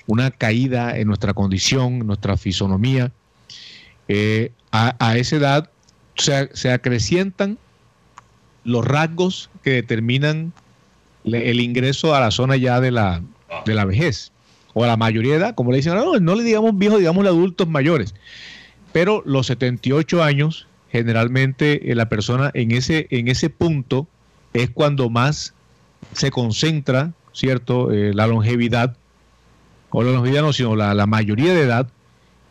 una 0.07 0.31
caída 0.31 0.97
en 0.97 1.07
nuestra 1.07 1.33
condición, 1.33 1.95
en 1.95 2.07
nuestra 2.07 2.37
fisonomía, 2.37 3.11
eh, 4.07 4.51
a, 4.71 4.95
a 5.05 5.17
esa 5.17 5.35
edad 5.35 5.69
se, 6.15 6.49
se 6.53 6.71
acrecientan 6.71 7.57
los 8.63 8.85
rasgos 8.85 9.49
que 9.63 9.71
determinan 9.71 10.53
el 11.23 11.59
ingreso 11.59 12.15
a 12.15 12.19
la 12.19 12.31
zona 12.31 12.55
ya 12.57 12.79
de 12.79 12.91
la, 12.91 13.21
de 13.65 13.73
la 13.75 13.85
vejez 13.85 14.31
o 14.73 14.83
a 14.83 14.87
la 14.87 14.97
mayoría 14.97 15.33
de 15.33 15.39
edad, 15.39 15.55
como 15.55 15.71
le 15.71 15.77
dicen, 15.77 15.95
no, 15.95 16.19
no 16.19 16.35
le 16.35 16.43
digamos 16.43 16.77
viejos, 16.77 16.99
digamos 16.99 17.25
adultos 17.25 17.67
mayores. 17.67 18.13
Pero 18.91 19.23
los 19.25 19.47
78 19.47 20.23
años, 20.23 20.67
generalmente 20.91 21.91
eh, 21.91 21.95
la 21.95 22.09
persona 22.09 22.51
en 22.53 22.71
ese, 22.71 23.07
en 23.09 23.27
ese 23.27 23.49
punto 23.49 24.07
es 24.53 24.69
cuando 24.69 25.09
más 25.09 25.53
se 26.13 26.31
concentra, 26.31 27.13
¿cierto? 27.33 27.91
Eh, 27.91 28.13
la 28.13 28.27
longevidad, 28.27 28.97
o 29.89 30.03
la 30.03 30.11
longevidad 30.11 30.41
no, 30.41 30.53
sino 30.53 30.75
la, 30.75 30.93
la 30.93 31.05
mayoría 31.05 31.53
de 31.53 31.61
edad, 31.61 31.87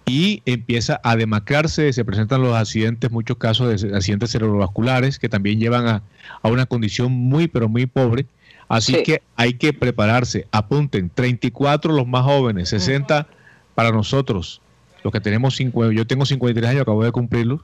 y 0.06 0.42
empieza 0.44 1.00
a 1.04 1.14
demacrarse, 1.14 1.92
se 1.92 2.04
presentan 2.04 2.42
los 2.42 2.56
accidentes, 2.56 3.11
muchos 3.11 3.37
casos 3.37 3.80
de 3.80 3.96
accidentes 3.96 4.30
cerebrovasculares 4.33 5.18
que 5.18 5.28
también 5.28 5.61
llevan 5.61 5.87
a, 5.87 6.02
a 6.42 6.48
una 6.48 6.66
condición 6.66 7.12
muy, 7.12 7.46
pero 7.46 7.68
muy 7.68 7.87
pobre. 7.87 8.26
Así 8.70 8.94
Sí. 8.94 9.02
que 9.02 9.22
hay 9.37 9.54
que 9.54 9.72
prepararse. 9.72 10.46
Apunten, 10.52 11.11
34 11.12 11.92
los 11.92 12.06
más 12.06 12.22
jóvenes, 12.24 12.68
60 12.68 13.26
para 13.74 13.90
nosotros, 13.90 14.61
los 15.02 15.12
que 15.12 15.20
tenemos 15.20 15.56
50, 15.56 15.92
yo 15.92 16.06
tengo 16.06 16.24
53 16.24 16.70
años, 16.70 16.83
acabo 16.83 17.02
de 17.02 17.11
cumplirlos. 17.11 17.61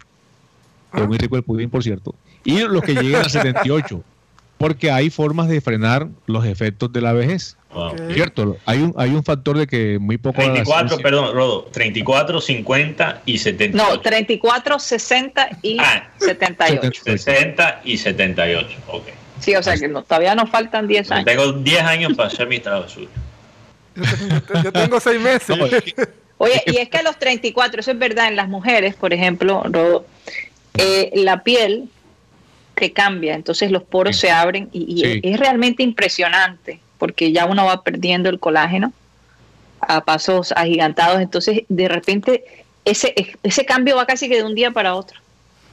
Es 0.93 1.07
muy 1.07 1.17
rico 1.17 1.37
el 1.37 1.45
pudín, 1.45 1.71
por 1.71 1.83
cierto. 1.85 2.15
Y 2.45 2.59
los 2.61 2.83
que 2.83 2.95
lleguen 2.95 3.17
a 3.17 3.29
78, 3.29 4.03
porque 4.59 4.91
hay 4.91 5.11
formas 5.11 5.47
de 5.49 5.61
frenar 5.61 6.09
los 6.27 6.45
efectos 6.45 6.93
de 6.93 7.01
la 7.01 7.13
vejez. 7.13 7.57
Wow. 7.73 7.93
Cierto, 8.13 8.57
hay 8.65 8.83
un, 8.83 8.93
hay 8.97 9.11
un 9.11 9.23
factor 9.23 9.59
de 9.59 9.67
que 9.69 9.99
muy 10.01 10.17
poco... 10.19 10.41
la 10.41 10.47
34, 10.55 10.89
ciencia- 10.89 11.03
perdón, 11.05 11.35
Rodo, 11.37 11.69
34, 11.73 12.41
50 12.41 13.23
y 13.27 13.39
78. 13.39 13.77
No, 13.95 14.01
34, 14.01 14.79
60 14.81 15.49
y 15.63 15.77
Ah. 15.79 16.09
78. 16.19 17.01
60 17.05 17.83
y 17.85 17.97
78, 17.99 18.77
ok. 18.89 19.05
Sí, 19.41 19.55
o 19.55 19.63
sea 19.63 19.77
que 19.77 19.89
no, 19.89 20.03
todavía 20.03 20.35
nos 20.35 20.49
faltan 20.51 20.87
10 20.89 21.09
Yo 21.09 21.15
años. 21.15 21.27
tengo 21.27 21.53
10 21.53 21.83
años 21.83 22.13
para 22.15 22.29
hacer 22.29 22.49
mi 22.49 22.59
travesura. 22.61 23.07
Yo 23.95 24.43
tengo, 24.43 24.63
yo 24.65 24.73
tengo 24.73 25.01
seis 25.01 25.21
meses. 25.21 25.57
No, 25.57 25.67
es 25.67 25.83
que- 25.83 26.09
Oye, 26.39 26.63
y 26.67 26.77
es 26.77 26.89
que 26.91 26.99
a 26.99 27.03
los 27.03 27.19
34, 27.19 27.81
eso 27.81 27.91
es 27.93 27.99
verdad, 27.99 28.29
en 28.29 28.37
las 28.37 28.49
mujeres, 28.49 28.95
por 28.95 29.15
ejemplo, 29.15 29.63
Rodo, 29.65 30.07
eh, 30.77 31.11
la 31.15 31.43
piel 31.43 31.89
te 32.75 32.93
cambia, 32.93 33.35
entonces 33.35 33.71
los 33.71 33.83
poros 33.85 34.17
Sí. 34.17 34.23
se 34.23 34.31
abren 34.31 34.69
y, 34.73 35.01
y 35.01 35.05
Sí. 35.15 35.21
es 35.23 35.41
realmente 35.41 35.83
impresionante 35.83 36.79
porque 36.99 37.33
ya 37.33 37.47
uno 37.47 37.65
va 37.65 37.83
perdiendo 37.83 38.29
el 38.29 38.39
colágeno 38.39 38.93
a 39.81 40.05
pasos 40.05 40.53
agigantados, 40.57 41.21
entonces 41.23 41.63
de 41.71 41.89
repente 41.89 42.45
ese, 42.85 43.15
ese 43.43 43.65
cambio 43.65 43.97
va 43.97 44.05
casi 44.07 44.29
que 44.29 44.37
de 44.37 44.43
un 44.45 44.55
día 44.55 44.71
para 44.73 44.95
otro. 44.95 45.19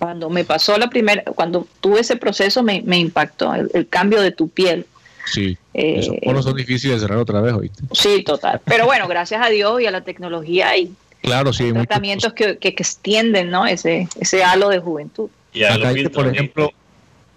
Cuando 0.03 0.29
me 0.29 0.43
pasó 0.43 0.77
la 0.77 0.89
primera, 0.89 1.23
cuando 1.23 1.67
tuve 1.81 2.01
ese 2.01 2.15
proceso 2.17 2.61
me, 2.63 2.81
me 2.85 2.97
impactó 2.99 3.53
el, 3.55 3.69
el 3.73 3.87
cambio 3.87 4.21
de 4.21 4.31
tu 4.31 4.49
piel. 4.49 4.85
sí, 5.25 5.57
Eh, 5.73 5.99
esos 5.99 6.15
poros 6.23 6.43
son 6.45 6.55
difíciles 6.55 6.97
de 6.97 7.07
cerrar 7.07 7.17
otra 7.19 7.41
vez, 7.41 7.53
¿oíste? 7.53 7.83
Sí, 7.93 8.23
total. 8.23 8.61
Pero 8.65 8.85
bueno, 8.85 9.07
gracias 9.07 9.41
a 9.45 9.49
Dios 9.49 9.81
y 9.81 9.85
a 9.85 9.91
la 9.91 10.01
tecnología 10.01 10.77
y 10.77 10.91
Claro, 11.21 11.53
sí. 11.53 11.63
hay 11.63 11.71
tratamientos 11.73 12.33
que, 12.33 12.57
que, 12.57 12.75
que 12.75 12.83
extienden 12.83 13.49
¿no? 13.49 13.65
ese, 13.65 14.09
ese 14.19 14.43
halo 14.43 14.67
de 14.69 14.79
juventud. 14.79 15.29
Y 15.53 15.63
a 15.63 15.73
Acá 15.75 15.93
por 16.13 16.27
ejemplo, 16.27 16.71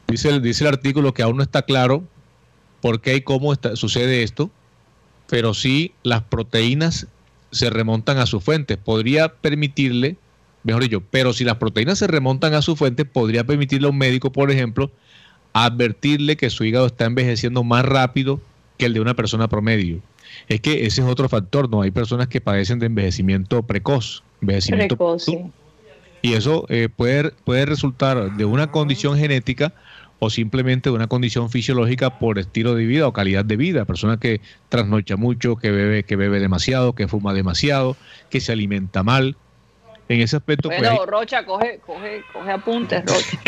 dice 0.09 0.29
el, 0.31 0.43
dice 0.43 0.65
el 0.65 0.69
artículo 0.69 1.15
que 1.15 1.23
aún 1.23 1.37
no 1.37 1.43
está 1.45 1.63
claro 1.63 2.03
por 2.81 3.01
qué 3.01 3.15
y 3.15 3.21
cómo 3.21 3.53
está- 3.53 3.77
sucede 3.77 4.23
esto, 4.25 4.51
pero 5.29 5.55
sí 5.55 5.93
las 6.03 6.23
proteínas 6.23 7.07
se 7.53 7.71
remontan 7.71 8.19
a 8.19 8.27
su 8.27 8.41
fuente. 8.41 8.77
Podría 8.77 9.29
permitirle, 9.29 10.17
mejor 10.67 10.83
dicho, 10.83 11.03
pero 11.11 11.33
si 11.33 11.45
las 11.45 11.57
proteínas 11.57 11.99
se 11.99 12.09
remontan 12.09 12.53
a 12.55 12.61
su 12.61 12.75
fuente, 12.75 13.05
podría 13.05 13.45
permitirle 13.45 13.87
a 13.87 13.91
un 13.91 13.99
médico, 13.99 14.33
por 14.33 14.51
ejemplo, 14.51 14.91
advertirle 15.53 16.37
que 16.37 16.51
su 16.51 16.65
hígado 16.65 16.87
está 16.87 17.05
envejeciendo 17.05 17.63
más 17.63 17.85
rápido 17.85 18.41
que 18.77 18.87
el 18.87 18.93
de 18.93 19.01
una 19.01 19.15
persona 19.15 19.49
promedio. 19.49 20.01
Es 20.49 20.61
que 20.61 20.85
ese 20.87 21.03
es 21.03 21.07
otro 21.07 21.29
factor, 21.29 21.71
¿no? 21.71 21.83
Hay 21.83 21.93
personas 21.93 22.27
que 22.27 22.41
padecen 22.41 22.81
de 22.81 22.87
envejecimiento 22.87 23.63
precoz, 23.63 24.25
envejecimiento 24.43 24.97
Precoz, 24.97 25.25
sí. 25.25 25.39
y 26.21 26.33
eso 26.33 26.67
eh, 26.69 26.89
puede, 26.95 27.31
puede 27.45 27.65
resultar 27.65 28.37
de 28.37 28.45
una 28.45 28.71
condición 28.73 29.17
genética 29.17 29.73
o 30.19 30.31
simplemente 30.31 30.91
de 30.91 30.97
una 30.97 31.07
condición 31.07 31.49
fisiológica 31.49 32.19
por 32.19 32.39
estilo 32.39 32.75
de 32.75 32.87
vida 32.87 33.07
o 33.07 33.13
calidad 33.13 33.45
de 33.45 33.57
vida. 33.57 33.85
Persona 33.85 34.19
que 34.19 34.41
trasnocha 34.69 35.17
mucho, 35.17 35.57
que 35.57 35.71
bebe, 35.71 36.03
que 36.03 36.17
bebe 36.17 36.41
demasiado, 36.41 36.95
que 36.95 37.07
fuma 37.07 37.35
demasiado, 37.35 37.97
que 38.31 38.41
se 38.41 38.53
alimenta 38.53 39.05
mal. 39.05 39.37
En 40.09 40.21
ese 40.21 40.37
aspecto, 40.37 40.69
pues, 40.69 40.79
Bueno, 40.81 41.05
Rocha, 41.05 41.45
coge, 41.45 41.81
coge, 41.85 42.23
coge 42.33 42.51
apuntes, 42.53 43.03
Rocha. 43.07 43.39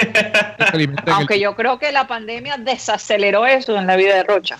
el- 0.75 0.95
Aunque 1.07 1.39
yo 1.39 1.55
creo 1.55 1.79
que 1.79 1.93
la 1.93 2.07
pandemia 2.09 2.57
desaceleró 2.57 3.47
eso 3.47 3.77
en 3.79 3.87
la 3.87 3.95
vida 3.97 4.17
de 4.17 4.25
Rocha. 4.25 4.59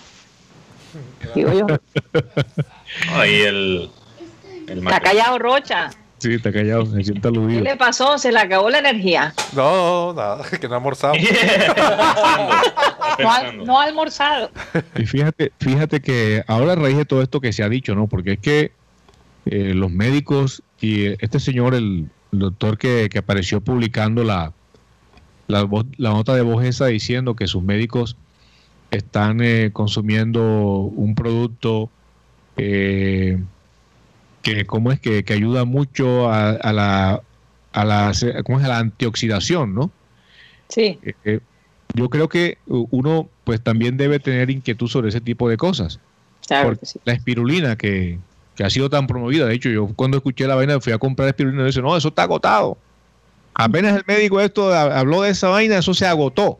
Digo 1.35 1.51
yo. 1.53 1.67
Ahí 3.15 3.41
el, 3.41 3.89
el 4.67 4.77
Está 4.79 4.99
callado 5.01 5.37
Rocha. 5.39 5.89
Sí, 6.19 6.33
está 6.33 6.51
callado, 6.51 6.85
me 6.85 7.01
siento 7.03 7.31
¿Qué 7.31 7.37
aludido. 7.37 7.61
le 7.63 7.77
pasó? 7.77 8.17
Se 8.17 8.31
le 8.33 8.39
acabó 8.39 8.69
la 8.69 8.79
energía. 8.79 9.33
No, 9.53 10.13
nada, 10.13 10.43
que 10.59 10.67
no 10.67 10.73
he 10.73 10.77
almorzado. 10.77 11.13
No 13.19 13.31
ha, 13.31 13.51
no 13.53 13.79
ha 13.79 13.83
almorzado. 13.85 14.51
Y 14.97 15.05
fíjate, 15.05 15.51
fíjate 15.59 16.01
que 16.01 16.43
ahora 16.47 16.73
a 16.73 16.75
raíz 16.75 16.97
de 16.97 17.05
todo 17.05 17.21
esto 17.21 17.39
que 17.41 17.53
se 17.53 17.63
ha 17.63 17.69
dicho, 17.69 17.95
¿no? 17.95 18.07
Porque 18.07 18.33
es 18.33 18.39
que 18.39 18.71
eh, 19.45 19.73
los 19.73 19.91
médicos 19.91 20.61
y 20.81 21.05
este 21.23 21.39
señor, 21.39 21.75
el, 21.75 22.07
el 22.31 22.39
doctor 22.39 22.77
que, 22.77 23.09
que 23.11 23.19
apareció 23.19 23.61
publicando 23.61 24.23
la, 24.23 24.53
la, 25.47 25.63
voz- 25.63 25.87
la 25.97 26.11
nota 26.11 26.35
de 26.35 26.41
voz 26.41 26.63
esa 26.63 26.87
diciendo 26.87 27.35
que 27.35 27.47
sus 27.47 27.63
médicos 27.63 28.15
están 28.91 29.41
eh, 29.41 29.71
consumiendo 29.73 30.41
un 30.41 31.15
producto 31.15 31.89
eh, 32.57 33.39
que, 34.41 34.65
¿cómo 34.65 34.91
es? 34.91 34.99
Que, 34.99 35.23
que 35.23 35.33
ayuda 35.33 35.65
mucho 35.65 36.29
a, 36.29 36.51
a 36.51 36.73
la, 36.73 37.21
a, 37.73 37.85
la, 37.85 38.11
¿cómo 38.43 38.59
es? 38.59 38.65
a 38.65 38.69
la 38.69 38.79
antioxidación, 38.79 39.75
¿no? 39.75 39.91
Sí. 40.69 40.97
Eh, 41.03 41.13
eh, 41.25 41.39
yo 41.93 42.09
creo 42.09 42.29
que 42.29 42.57
uno 42.67 43.27
pues 43.43 43.61
también 43.61 43.97
debe 43.97 44.19
tener 44.19 44.49
inquietud 44.51 44.87
sobre 44.87 45.09
ese 45.09 45.21
tipo 45.21 45.49
de 45.49 45.57
cosas. 45.57 45.99
Claro 46.47 46.77
sí. 46.81 46.99
La 47.05 47.13
espirulina 47.13 47.75
que, 47.75 48.19
que 48.59 48.65
ha 48.65 48.69
sido 48.69 48.89
tan 48.89 49.07
promovida, 49.07 49.45
de 49.45 49.53
hecho 49.55 49.69
yo 49.69 49.87
cuando 49.95 50.17
escuché 50.17 50.45
la 50.45 50.53
vaina 50.55 50.81
fui 50.81 50.91
a 50.91 50.97
comprar 50.97 51.29
espirulina 51.29 51.63
y 51.63 51.67
dice, 51.67 51.81
no, 51.81 51.95
eso 51.95 52.09
está 52.09 52.23
agotado. 52.23 52.77
Apenas 53.53 53.95
el 53.95 54.03
médico 54.05 54.41
esto 54.41 54.73
ha- 54.73 54.99
habló 54.99 55.21
de 55.21 55.29
esa 55.29 55.47
vaina, 55.47 55.77
eso 55.77 55.93
se 55.93 56.05
agotó. 56.05 56.59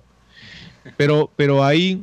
Pero, 0.96 1.30
pero 1.36 1.62
hay, 1.62 2.00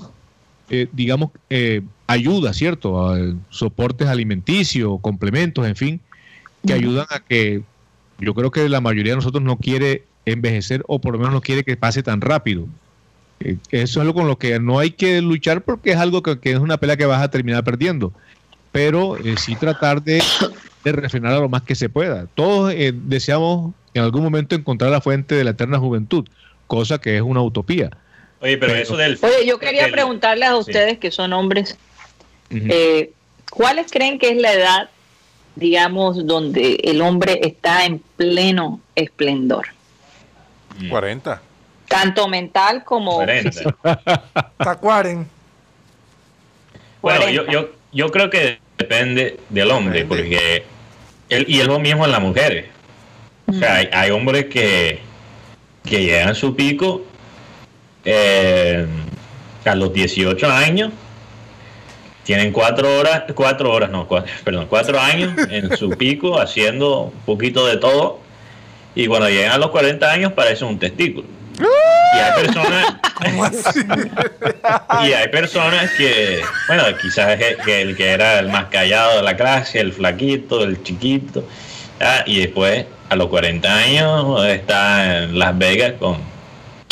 eh, 0.68 0.86
digamos, 0.92 1.30
eh, 1.48 1.80
ayuda, 2.06 2.52
¿cierto? 2.52 3.08
A, 3.08 3.16
soportes 3.48 4.06
alimenticios, 4.06 5.00
complementos, 5.00 5.66
en 5.66 5.76
fin, 5.76 6.00
que 6.66 6.74
ayudan 6.74 7.06
a 7.08 7.20
que 7.20 7.62
yo 8.18 8.34
creo 8.34 8.50
que 8.50 8.68
la 8.68 8.82
mayoría 8.82 9.12
de 9.12 9.16
nosotros 9.16 9.42
no 9.42 9.56
quiere 9.56 10.04
envejecer 10.26 10.84
o 10.88 11.00
por 11.00 11.14
lo 11.14 11.18
menos 11.20 11.32
no 11.32 11.40
quiere 11.40 11.64
que 11.64 11.74
pase 11.78 12.02
tan 12.02 12.20
rápido. 12.20 12.66
Eh, 13.40 13.56
Eso 13.70 13.98
es 14.00 14.02
algo 14.06 14.12
con 14.12 14.28
lo 14.28 14.36
que 14.36 14.60
no 14.60 14.78
hay 14.78 14.90
que 14.90 15.22
luchar 15.22 15.62
porque 15.62 15.92
es 15.92 15.96
algo 15.96 16.22
que, 16.22 16.38
que 16.38 16.52
es 16.52 16.58
una 16.58 16.76
pelea 16.76 16.98
que 16.98 17.06
vas 17.06 17.22
a 17.22 17.30
terminar 17.30 17.64
perdiendo. 17.64 18.12
Pero 18.72 19.16
eh, 19.16 19.36
sí 19.38 19.56
tratar 19.56 20.02
de, 20.02 20.22
de 20.84 20.92
refrenar 20.92 21.32
a 21.32 21.38
lo 21.40 21.48
más 21.48 21.62
que 21.62 21.74
se 21.74 21.88
pueda. 21.88 22.26
Todos 22.34 22.72
eh, 22.74 22.92
deseamos 22.94 23.74
en 23.94 24.02
algún 24.02 24.22
momento 24.22 24.54
encontrar 24.54 24.90
la 24.90 25.00
fuente 25.00 25.34
de 25.34 25.44
la 25.44 25.50
eterna 25.50 25.78
juventud, 25.78 26.26
cosa 26.66 26.98
que 26.98 27.16
es 27.16 27.22
una 27.22 27.40
utopía. 27.42 27.90
Oye, 28.40 28.58
pero 28.58 28.72
Pero- 28.72 28.82
eso 28.82 28.96
del. 28.96 29.18
Oye, 29.22 29.46
yo 29.46 29.58
quería 29.58 29.84
del- 29.84 29.92
preguntarles 29.92 30.48
a 30.48 30.52
sí. 30.52 30.58
ustedes 30.58 30.98
que 30.98 31.10
son 31.10 31.32
hombres, 31.32 31.78
eh, 32.50 33.12
¿cuáles 33.50 33.90
creen 33.90 34.18
que 34.18 34.28
es 34.30 34.36
la 34.36 34.52
edad, 34.52 34.90
digamos, 35.54 36.26
donde 36.26 36.74
el 36.84 37.00
hombre 37.00 37.40
está 37.42 37.86
en 37.86 38.00
pleno 38.16 38.80
esplendor? 38.94 39.68
Mm. 40.78 40.90
40. 40.90 41.40
Tanto 41.88 42.28
mental 42.28 42.84
como 42.84 43.14
40. 43.16 43.50
físico. 43.52 43.78
Tacuaren. 44.58 45.26
Bueno, 47.00 47.28
yo, 47.30 47.46
40. 47.46 47.52
yo, 47.52 47.68
yo 47.96 48.10
creo 48.10 48.30
que 48.30 48.58
depende 48.76 49.40
del 49.48 49.70
hombre, 49.70 50.04
porque 50.04 50.64
él, 51.30 51.46
y 51.48 51.60
es 51.60 51.66
lo 51.66 51.80
mismo 51.80 52.04
en 52.04 52.12
las 52.12 52.20
mujeres. 52.20 52.66
O 53.46 53.52
sea, 53.52 53.76
hay, 53.76 53.88
hay 53.92 54.10
hombres 54.10 54.46
que, 54.46 55.00
que 55.84 56.04
llegan 56.04 56.28
a 56.28 56.34
su 56.34 56.54
pico 56.54 57.04
eh, 58.04 58.86
a 59.64 59.74
los 59.74 59.92
18 59.92 60.46
años, 60.48 60.92
tienen 62.22 62.52
cuatro 62.52 62.98
horas, 62.98 63.24
cuatro 63.34 63.72
horas, 63.72 63.90
no, 63.90 64.06
cuatro, 64.06 64.30
perdón, 64.44 64.66
cuatro 64.68 65.00
años 65.00 65.32
en 65.50 65.76
su 65.76 65.90
pico 65.90 66.38
haciendo 66.38 67.04
un 67.04 67.20
poquito 67.24 67.66
de 67.66 67.78
todo 67.78 68.20
y 68.94 69.06
cuando 69.06 69.28
llegan 69.28 69.52
a 69.52 69.58
los 69.58 69.70
40 69.70 70.10
años 70.10 70.32
parece 70.32 70.64
un 70.64 70.78
testículo. 70.78 71.26
Y 71.58 72.18
hay 72.18 72.44
personas, 72.44 72.96
y 75.04 75.12
hay 75.12 75.28
personas 75.28 75.90
que, 75.92 76.42
bueno, 76.68 76.84
quizás 77.00 77.40
es 77.40 77.56
que 77.64 77.82
el 77.82 77.96
que 77.96 78.10
era 78.10 78.38
el 78.38 78.48
más 78.48 78.66
callado 78.66 79.16
de 79.16 79.22
la 79.22 79.36
clase, 79.36 79.80
el 79.80 79.92
flaquito, 79.92 80.62
el 80.62 80.82
chiquito, 80.82 81.46
ah, 82.00 82.22
y 82.26 82.40
después 82.40 82.84
a 83.08 83.16
los 83.16 83.28
40 83.28 83.74
años 83.74 84.44
está 84.46 85.22
en 85.24 85.38
Las 85.38 85.56
Vegas 85.56 85.94
con, 85.98 86.18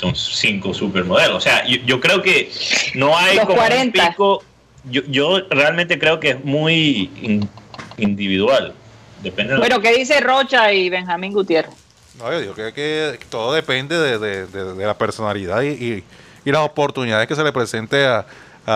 con 0.00 0.14
cinco 0.14 0.72
supermodelos. 0.72 1.37
O 1.37 1.40
sea, 1.40 1.66
yo, 1.66 1.76
yo 1.84 2.00
creo 2.00 2.22
que 2.22 2.50
no 2.94 3.16
hay 3.16 3.37
Los 3.37 3.46
como 3.46 3.60
un 3.60 3.66
40. 3.66 4.08
pico. 4.10 4.42
Yo, 4.84 5.02
yo 5.08 5.40
realmente 5.50 5.98
creo 5.98 6.20
que 6.20 6.30
es 6.30 6.44
muy 6.44 7.10
in- 7.22 7.48
individual. 7.96 8.74
Depende 9.22 9.54
de 9.54 9.58
Bueno, 9.58 9.80
¿qué 9.80 9.94
dice 9.94 10.20
Rocha 10.20 10.72
y 10.72 10.90
Benjamín 10.90 11.32
Gutiérrez? 11.32 11.74
No, 12.18 12.31
yo 12.33 12.40
digo 12.40 12.55
que, 12.55 12.72
que 12.72 13.18
todo 13.29 13.53
depende 13.53 13.98
de, 13.98 14.18
de- 14.18 14.46
de- 14.46 14.74
de 14.74 14.87
la 14.87 14.94
personalidad 14.96 15.62
y, 15.62 15.68
y- 15.68 16.05
y 16.44 16.53
las 16.53 16.62
oportunidades 16.62 17.27
que 17.27 17.35
se 17.35 17.42
le 17.42 17.53
presente 17.53 18.05
a, 18.07 18.24
a- 18.66 18.72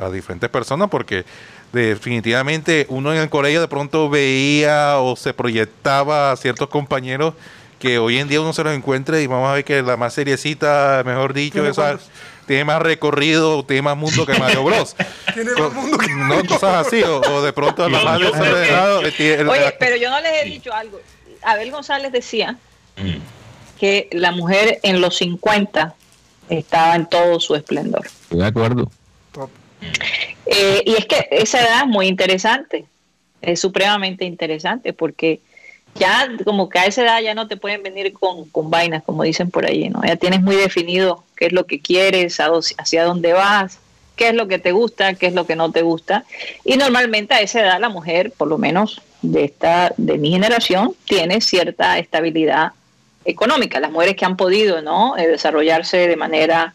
a- 0.00 0.06
a 0.06 0.10
diferentes 0.10 0.48
personas, 0.50 0.88
porque 0.88 1.24
definitivamente 1.72 2.86
uno 2.88 3.12
en 3.12 3.18
el 3.20 3.28
colegio 3.28 3.60
de 3.60 3.68
pronto 3.68 4.08
veía 4.08 4.98
o 4.98 5.16
se 5.16 5.34
proyectaba 5.34 6.32
a 6.32 6.36
ciertos 6.36 6.68
compañeros 6.68 7.34
que 7.78 7.98
hoy 7.98 8.18
en 8.18 8.28
día 8.28 8.40
uno 8.40 8.52
se 8.52 8.64
los 8.64 8.72
encuentra 8.74 9.20
y 9.20 9.26
vamos 9.26 9.50
a 9.50 9.54
ver 9.54 9.64
que 9.64 9.82
la 9.82 9.96
más 9.96 10.14
seriecita, 10.14 11.02
mejor 11.04 11.34
dicho, 11.34 11.54
¿Tiene 11.54 11.68
esa, 11.70 11.98
tiene 12.46 12.64
más 12.64 12.80
recorrido, 12.80 13.64
tiene 13.64 13.82
más 13.82 13.96
mundo 13.96 14.24
que 14.24 14.38
Mario 14.38 14.64
Bros. 14.64 14.96
Tiene 15.34 15.52
más 15.52 15.72
mundo 15.74 15.98
que- 15.98 16.08
No, 16.14 16.42
cosas 16.46 16.86
así, 16.86 17.02
o, 17.02 17.20
o 17.20 17.42
de 17.42 17.52
pronto 17.52 17.86
la 17.88 18.02
más 18.02 18.18
desordenada, 18.20 19.02
eh, 19.02 19.12
tiene- 19.14 19.50
Oye, 19.50 19.60
la- 19.60 19.74
pero 19.78 19.96
yo 19.96 20.08
no 20.08 20.20
les 20.20 20.32
he 20.32 20.44
Sí. 20.44 20.50
dicho 20.50 20.72
algo. 20.72 21.00
Abel 21.42 21.70
González 21.70 22.12
decía. 22.12 22.56
Que 23.78 24.08
la 24.12 24.32
mujer 24.32 24.80
en 24.82 25.00
los 25.00 25.16
50 25.16 25.94
estaba 26.48 26.94
en 26.94 27.06
todo 27.06 27.40
su 27.40 27.54
esplendor. 27.54 28.06
De 28.30 28.44
acuerdo. 28.44 28.90
Eh, 30.46 30.82
y 30.84 30.94
es 30.94 31.06
que 31.06 31.28
esa 31.30 31.60
edad 31.60 31.82
es 31.82 31.88
muy 31.88 32.06
interesante, 32.06 32.86
es 33.42 33.60
supremamente 33.60 34.24
interesante 34.24 34.92
porque 34.92 35.40
ya 35.94 36.28
como 36.44 36.68
que 36.68 36.78
a 36.78 36.86
esa 36.86 37.02
edad 37.02 37.20
ya 37.20 37.34
no 37.34 37.48
te 37.48 37.56
pueden 37.56 37.82
venir 37.82 38.12
con, 38.12 38.48
con 38.50 38.70
vainas, 38.70 39.02
como 39.02 39.22
dicen 39.22 39.50
por 39.50 39.66
ahí, 39.66 39.88
¿no? 39.88 40.02
Ya 40.04 40.16
tienes 40.16 40.40
muy 40.40 40.56
definido 40.56 41.24
qué 41.36 41.46
es 41.46 41.52
lo 41.52 41.66
que 41.66 41.80
quieres, 41.80 42.38
hacia 42.78 43.04
dónde 43.04 43.32
vas, 43.32 43.78
qué 44.14 44.28
es 44.28 44.34
lo 44.34 44.48
que 44.48 44.58
te 44.58 44.72
gusta, 44.72 45.14
qué 45.14 45.26
es 45.26 45.34
lo 45.34 45.46
que 45.46 45.56
no 45.56 45.72
te 45.72 45.82
gusta. 45.82 46.24
Y 46.64 46.76
normalmente 46.76 47.34
a 47.34 47.40
esa 47.40 47.60
edad 47.60 47.80
la 47.80 47.88
mujer, 47.88 48.32
por 48.36 48.48
lo 48.48 48.58
menos 48.58 49.02
de 49.22 49.44
esta 49.44 49.92
de 49.96 50.18
mi 50.18 50.30
generación, 50.30 50.94
tiene 51.06 51.40
cierta 51.40 51.98
estabilidad 51.98 52.72
económica. 53.26 53.80
Las 53.80 53.90
mujeres 53.90 54.16
que 54.16 54.24
han 54.24 54.36
podido, 54.36 54.80
¿no? 54.80 55.16
Eh, 55.16 55.26
desarrollarse 55.26 56.08
de 56.08 56.16
manera, 56.16 56.74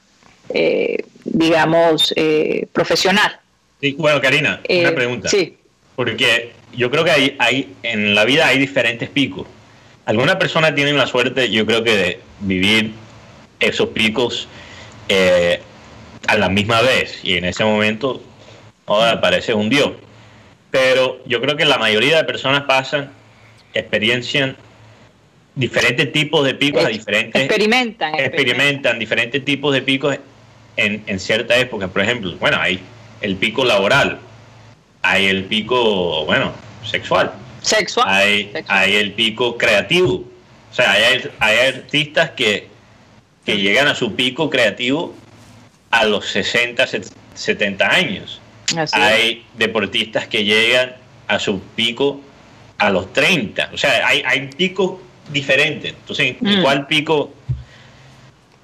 eh, 0.49 1.05
digamos, 1.23 2.13
eh, 2.15 2.67
profesional. 2.73 3.39
Sí, 3.79 3.95
bueno, 3.97 4.21
Karina, 4.21 4.61
una 4.69 4.91
pregunta. 4.93 5.29
Sí. 5.29 5.57
Porque 5.95 6.51
yo 6.73 6.91
creo 6.91 7.03
que 7.03 7.11
hay, 7.11 7.35
hay, 7.39 7.73
en 7.83 8.13
la 8.13 8.25
vida 8.25 8.47
hay 8.47 8.59
diferentes 8.59 9.09
picos. 9.09 9.47
Algunas 10.05 10.35
personas 10.35 10.75
tienen 10.75 10.97
la 10.97 11.07
suerte, 11.07 11.49
yo 11.49 11.65
creo 11.65 11.83
que 11.83 11.95
de 11.95 12.19
vivir 12.41 12.91
esos 13.59 13.89
picos 13.89 14.47
a 16.27 16.37
la 16.37 16.47
misma 16.47 16.81
vez 16.81 17.19
y 17.21 17.35
en 17.35 17.43
ese 17.43 17.65
momento 17.65 18.21
ahora 18.85 19.19
parece 19.19 19.53
un 19.53 19.69
dios. 19.69 19.91
Pero 20.69 21.21
yo 21.25 21.41
creo 21.41 21.57
que 21.57 21.65
la 21.65 21.77
mayoría 21.77 22.17
de 22.17 22.23
personas 22.23 22.63
pasan, 22.63 23.11
experiencian 23.73 24.55
diferentes 25.55 26.11
tipos 26.13 26.45
de 26.45 26.53
picos 26.55 26.85
a 26.85 26.87
diferentes 26.89 27.41
Experimentan. 27.41 28.15
experimentan 28.15 28.99
diferentes 28.99 29.43
tipos 29.43 29.73
de 29.73 29.81
picos 29.81 30.17
en, 30.77 31.03
en 31.07 31.19
cierta 31.19 31.57
época. 31.57 31.87
Por 31.87 32.01
ejemplo, 32.01 32.35
bueno, 32.39 32.57
hay 32.59 32.79
el 33.21 33.35
pico 33.35 33.65
laboral, 33.65 34.19
hay 35.01 35.25
el 35.27 35.45
pico, 35.45 36.25
bueno, 36.25 36.53
sexual, 36.85 37.33
Sexual. 37.61 38.07
hay, 38.09 38.49
Sexual. 38.53 38.77
hay 38.79 38.95
el 38.95 39.11
pico 39.13 39.57
creativo. 39.57 40.23
O 40.71 40.73
sea, 40.73 40.91
hay, 40.93 41.29
hay 41.39 41.57
artistas 41.67 42.29
que, 42.31 42.67
que 43.45 43.57
llegan 43.57 43.87
a 43.87 43.95
su 43.95 44.15
pico 44.15 44.49
creativo 44.49 45.13
a 45.91 46.05
los 46.05 46.25
60, 46.27 46.87
set- 46.87 47.11
70 47.35 47.85
años. 47.93 48.39
Así 48.77 48.95
es. 48.97 49.05
Hay 49.05 49.45
deportistas 49.57 50.27
que 50.27 50.45
llegan 50.45 50.95
a 51.27 51.39
su 51.39 51.59
pico 51.59 52.21
a 52.77 52.89
los 52.89 53.11
30. 53.11 53.69
O 53.73 53.77
sea, 53.77 54.07
hay, 54.07 54.23
hay 54.25 54.47
picos 54.47 54.93
diferentes. 55.31 55.93
Entonces, 55.93 56.35
¿en 56.41 56.59
Mm. 56.59 56.61
cuál 56.63 56.87
pico 56.87 57.31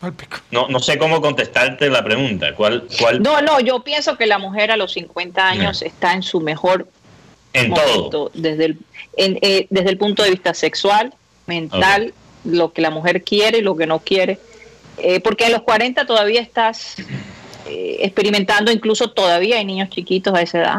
Al 0.01 0.13
pico. 0.13 0.38
no, 0.51 0.67
no 0.67 0.80
sé 0.80 0.97
cómo 0.97 1.21
contestarte 1.21 1.89
la 1.89 2.03
pregunta. 2.03 2.53
¿Cuál, 2.56 2.88
cuál 2.99 3.21
No, 3.21 3.41
no, 3.41 3.60
yo 3.60 3.84
pienso 3.84 4.17
que 4.17 4.27
la 4.27 4.38
mujer 4.38 4.71
a 4.71 4.77
los 4.77 4.93
50 4.93 5.47
años 5.47 5.82
está 5.82 6.13
en 6.13 6.21
su 6.23 6.39
mejor 6.39 6.88
en 7.53 7.69
momento 7.69 8.10
todo? 8.10 8.32
desde 8.34 8.65
el, 8.65 8.77
en- 9.15 9.39
eh, 9.41 9.67
desde 9.69 9.89
el 9.89 9.97
punto 9.97 10.21
de 10.23 10.30
vista 10.32 10.53
sexual, 10.53 11.13
mental, 11.47 12.13
lo 12.43 12.73
que 12.73 12.82
la 12.82 12.91
mujer 12.91 13.23
quiere 13.23 13.58
y 13.60 13.62
lo 13.62 13.75
que 13.75 13.88
no 13.88 13.99
quiere. 13.99 14.39
Eh, 14.99 15.19
porque 15.19 15.45
a 15.45 15.49
los 15.49 15.62
40 15.63 16.06
todavía 16.06 16.41
estás 16.41 16.95
eh, 17.69 17.97
experimentando, 18.01 18.71
incluso 18.71 19.10
todavía 19.12 19.58
hay 19.58 19.65
niños 19.65 19.89
chiquitos 19.89 20.34
a 20.34 20.41
esa 20.41 20.60
edad, 20.60 20.77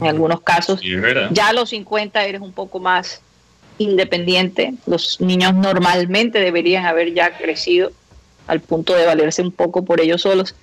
en 0.00 0.06
algunos 0.06 0.40
casos. 0.40 0.80
Sí, 0.80 0.94
es 0.94 1.00
verdad. 1.02 1.28
Ya 1.32 1.48
a 1.48 1.52
los 1.52 1.68
50 1.70 2.24
eres 2.24 2.40
un 2.40 2.52
poco 2.52 2.78
más 2.80 3.20
independiente. 3.78 4.74
Los 4.86 5.20
niños 5.20 5.54
normalmente 5.54 6.38
deberían 6.40 6.84
haber 6.86 7.12
ya 7.14 7.36
crecido 7.36 7.92
al 8.46 8.60
punto 8.60 8.94
de 8.94 9.06
valerse 9.06 9.42
un 9.42 9.52
poco 9.52 9.84
por 9.84 10.00
ellos 10.00 10.22
solos. 10.22 10.54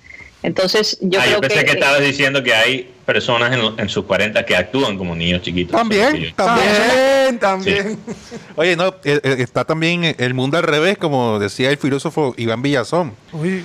Entonces, 0.42 0.96
yo 1.02 1.20
Ah, 1.20 1.24
creo 1.24 1.34
yo 1.36 1.40
pensé 1.42 1.58
que, 1.60 1.64
que, 1.66 1.72
estabas 1.72 2.00
diciendo 2.00 2.42
que 2.42 2.54
hay 2.54 2.90
personas 3.04 3.52
en, 3.52 3.78
en 3.78 3.88
sus 3.90 4.06
40 4.06 4.46
que 4.46 4.56
actúan 4.56 4.96
como 4.96 5.14
niños 5.14 5.42
chiquitos. 5.42 5.76
También, 5.76 6.32
también, 6.34 7.38
también. 7.38 7.98
Oye, 8.56 8.74
no, 8.74 8.88
eh, 9.04 9.20
eh, 9.22 9.36
está 9.40 9.64
también 9.66 10.14
el 10.16 10.32
mundo 10.32 10.56
al 10.56 10.62
revés, 10.62 10.96
como 10.96 11.38
decía 11.38 11.68
el 11.70 11.76
filósofo 11.76 12.32
Iván 12.38 12.62
Villazón. 12.62 13.12
Uy, 13.32 13.64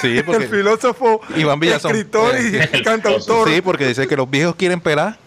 Sí, 0.00 0.18
el 0.28 0.48
filósofo, 0.48 1.20
Iván 1.36 1.58
Villazón. 1.58 1.96
escritor 1.96 2.34
y 2.40 2.56
El 2.76 2.84
cantautor. 2.84 3.48
sí, 3.50 3.60
porque 3.60 3.88
dice 3.88 4.06
que 4.06 4.16
los 4.16 4.30
viejos 4.30 4.54
quieren 4.54 4.80
pelar 4.80 5.18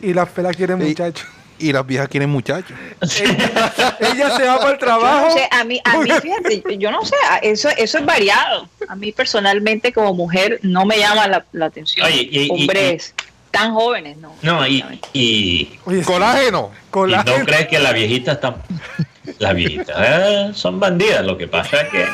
Y 0.00 0.14
las 0.14 0.28
pelas 0.30 0.56
quieren 0.56 0.78
muchachos. 0.78 1.26
Y 1.60 1.72
las 1.72 1.86
viejas 1.86 2.08
quieren 2.08 2.30
muchachos. 2.30 2.76
Ella 4.00 4.36
se 4.36 4.44
va 4.46 4.58
para 4.58 4.70
el 4.70 4.74
Yo 4.74 4.78
trabajo. 4.78 5.26
no 5.28 5.30
sé, 5.32 5.48
a 5.50 5.64
mí, 5.64 5.80
a 5.84 5.98
mí, 5.98 6.10
fíjate, 6.10 6.62
yo 6.78 6.90
no 6.90 7.04
sé, 7.04 7.14
eso, 7.42 7.68
eso 7.76 7.98
es 7.98 8.04
variado. 8.04 8.68
A 8.88 8.96
mí 8.96 9.12
personalmente 9.12 9.92
como 9.92 10.14
mujer 10.14 10.58
no 10.62 10.84
me 10.84 10.98
llama 10.98 11.26
la, 11.28 11.44
la 11.52 11.66
atención. 11.66 12.06
Oye, 12.06 12.28
y- 12.30 12.42
y- 12.42 12.50
Hombres 12.50 13.14
tan 13.50 13.74
jóvenes, 13.74 14.16
no. 14.18 14.32
No, 14.42 14.66
y, 14.66 14.84
y, 15.12 15.78
Oye, 15.84 16.02
Colágeno. 16.02 16.70
y 16.94 17.10
no 17.10 17.44
crees 17.44 17.66
que 17.68 17.78
las 17.78 17.92
viejitas 17.94 18.36
están... 18.36 18.56
Las 19.38 19.54
viejitas 19.54 19.96
eh, 19.98 20.50
son 20.54 20.80
bandidas. 20.80 21.24
Lo 21.24 21.36
que 21.36 21.46
pasa 21.46 21.82
es 21.82 21.88
que 21.90 22.06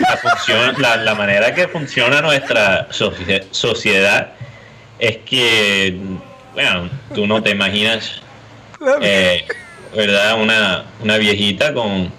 la, 0.00 0.16
función- 0.18 0.74
la, 0.78 0.96
la 0.96 1.14
manera 1.14 1.54
que 1.54 1.66
funciona 1.68 2.20
nuestra 2.20 2.88
socie- 2.90 3.44
sociedad 3.50 4.32
es 4.98 5.18
que, 5.18 5.98
bueno, 6.52 6.88
tú 7.14 7.26
no 7.26 7.42
te 7.42 7.50
imaginas 7.50 8.20
eh, 9.02 9.44
¿verdad? 9.94 10.40
Una, 10.40 10.84
una 11.02 11.16
viejita 11.18 11.72
con 11.74 12.10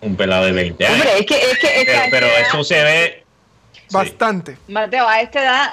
un 0.00 0.16
pelado 0.16 0.44
de 0.46 0.52
20 0.52 0.86
años. 0.86 0.96
Hombre, 0.98 1.18
es 1.18 1.26
que, 1.26 1.34
es 1.36 1.58
que, 1.58 1.80
es 1.80 1.84
que 1.86 2.08
pero, 2.10 2.26
eso 2.26 2.62
se 2.64 2.82
ve. 2.82 3.24
sí. 3.74 3.92
Bastante. 3.92 4.56
Mateo, 4.68 5.08
a 5.08 5.20
esta 5.20 5.42
edad, 5.42 5.68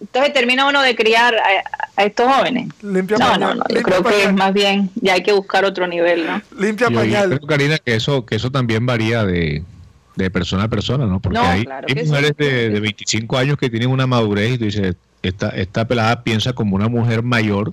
entonces 0.00 0.32
termina 0.32 0.66
uno 0.68 0.82
de 0.82 0.94
criar 0.94 1.34
a, 1.36 2.00
a 2.00 2.04
estos 2.04 2.32
jóvenes. 2.32 2.68
Limpia 2.82 3.16
No, 3.18 3.26
pañal. 3.30 3.40
no, 3.40 3.54
no, 3.54 3.64
yo 3.68 3.74
limpia 3.76 3.82
creo 3.98 4.04
que 4.04 4.24
es 4.24 4.32
más 4.34 4.52
bien, 4.52 4.90
ya 4.96 5.14
hay 5.14 5.22
que 5.22 5.32
buscar 5.32 5.64
otro 5.64 5.86
nivel, 5.86 6.26
¿no? 6.26 6.42
Limpia 6.58 6.88
Yo, 6.88 6.92
yo 6.94 7.00
pañal. 7.00 7.28
creo, 7.28 7.40
Karina, 7.48 7.78
que 7.78 7.94
eso, 7.94 8.26
que 8.26 8.36
eso 8.36 8.50
también 8.50 8.84
varía 8.84 9.24
de, 9.24 9.62
de 10.16 10.30
persona 10.30 10.64
a 10.64 10.68
persona, 10.68 11.06
¿no? 11.06 11.20
Porque 11.20 11.38
No, 11.38 11.44
hay, 11.46 11.64
claro 11.64 11.86
hay 11.88 11.94
que 11.94 12.00
sí. 12.02 12.08
mujeres 12.08 12.32
de, 12.36 12.70
de 12.70 12.80
25 12.80 13.38
años 13.38 13.56
que 13.56 13.70
tienen 13.70 13.88
una 13.90 14.06
madurez 14.06 14.52
y 14.52 14.58
tú 14.58 14.64
dices, 14.66 14.94
esta, 15.22 15.48
esta 15.50 15.86
pelada 15.86 16.22
piensa 16.24 16.52
como 16.52 16.76
una 16.76 16.88
mujer 16.88 17.22
mayor, 17.22 17.72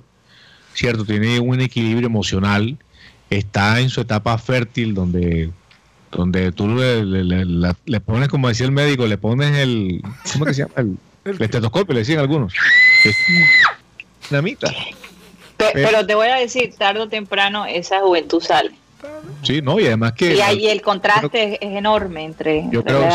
¿cierto? 0.74 1.04
Tiene 1.04 1.40
un 1.40 1.60
equilibrio 1.60 2.06
emocional, 2.06 2.76
está 3.28 3.80
en 3.80 3.88
su 3.90 4.00
etapa 4.00 4.36
fértil 4.38 4.94
donde 4.94 5.50
donde 6.10 6.50
tú 6.50 6.66
le, 6.66 7.04
le- 7.04 7.22
le- 7.22 7.44
la- 7.44 7.76
le 7.84 8.00
pones, 8.00 8.28
como 8.28 8.48
decía 8.48 8.66
el 8.66 8.72
médico, 8.72 9.06
le 9.06 9.16
pones 9.16 9.56
el, 9.58 10.02
¿cómo 10.32 10.44
que 10.44 10.54
se 10.54 10.62
llama? 10.62 10.74
El, 10.76 10.98
el 11.24 11.40
estetoscopio, 11.40 11.94
le 11.94 12.00
decían 12.00 12.18
algunos. 12.18 12.52
Es 13.04 13.16
dinamita. 14.28 14.72
Pe- 15.56 15.66
Eh. 15.66 15.72
Pero 15.86 16.04
te 16.06 16.14
voy 16.16 16.26
a 16.28 16.36
decir, 16.36 16.74
tarde 16.76 17.00
o 17.00 17.08
temprano 17.08 17.64
esa 17.66 18.00
juventud 18.00 18.40
sale. 18.42 18.72
Sí, 19.42 19.62
no, 19.62 19.78
y 19.78 19.86
además 19.86 20.12
que... 20.14 20.34
Y 20.34 20.40
ahí 20.40 20.66
el 20.68 20.82
contraste 20.82 21.52
es, 21.54 21.58
es 21.60 21.76
enorme 21.76 22.24
entre... 22.24 22.64
Yo 22.72 22.82
creo 22.82 23.08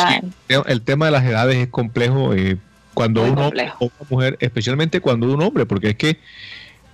que 0.47 0.61
el 0.65 0.81
tema 0.81 1.07
de 1.07 1.11
las 1.11 1.25
edades 1.25 1.57
es 1.57 1.67
complejo 1.67 2.33
eh, 2.33 2.57
cuando 2.93 3.21
Muy 3.23 3.31
un 3.31 3.37
hombre 3.39 3.65
complejo. 3.71 3.77
o 3.79 3.85
una 3.99 4.09
mujer, 4.09 4.37
especialmente 4.39 5.01
cuando 5.01 5.31
un 5.33 5.41
hombre, 5.43 5.65
porque 5.65 5.89
es 5.89 5.95
que 5.95 6.17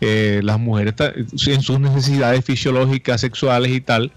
eh, 0.01 0.41
las 0.43 0.59
mujeres 0.59 0.95
en 0.99 1.61
sus 1.61 1.79
necesidades 1.79 2.43
fisiológicas, 2.43 3.21
sexuales 3.21 3.71
y 3.71 3.81
tal, 3.81 4.11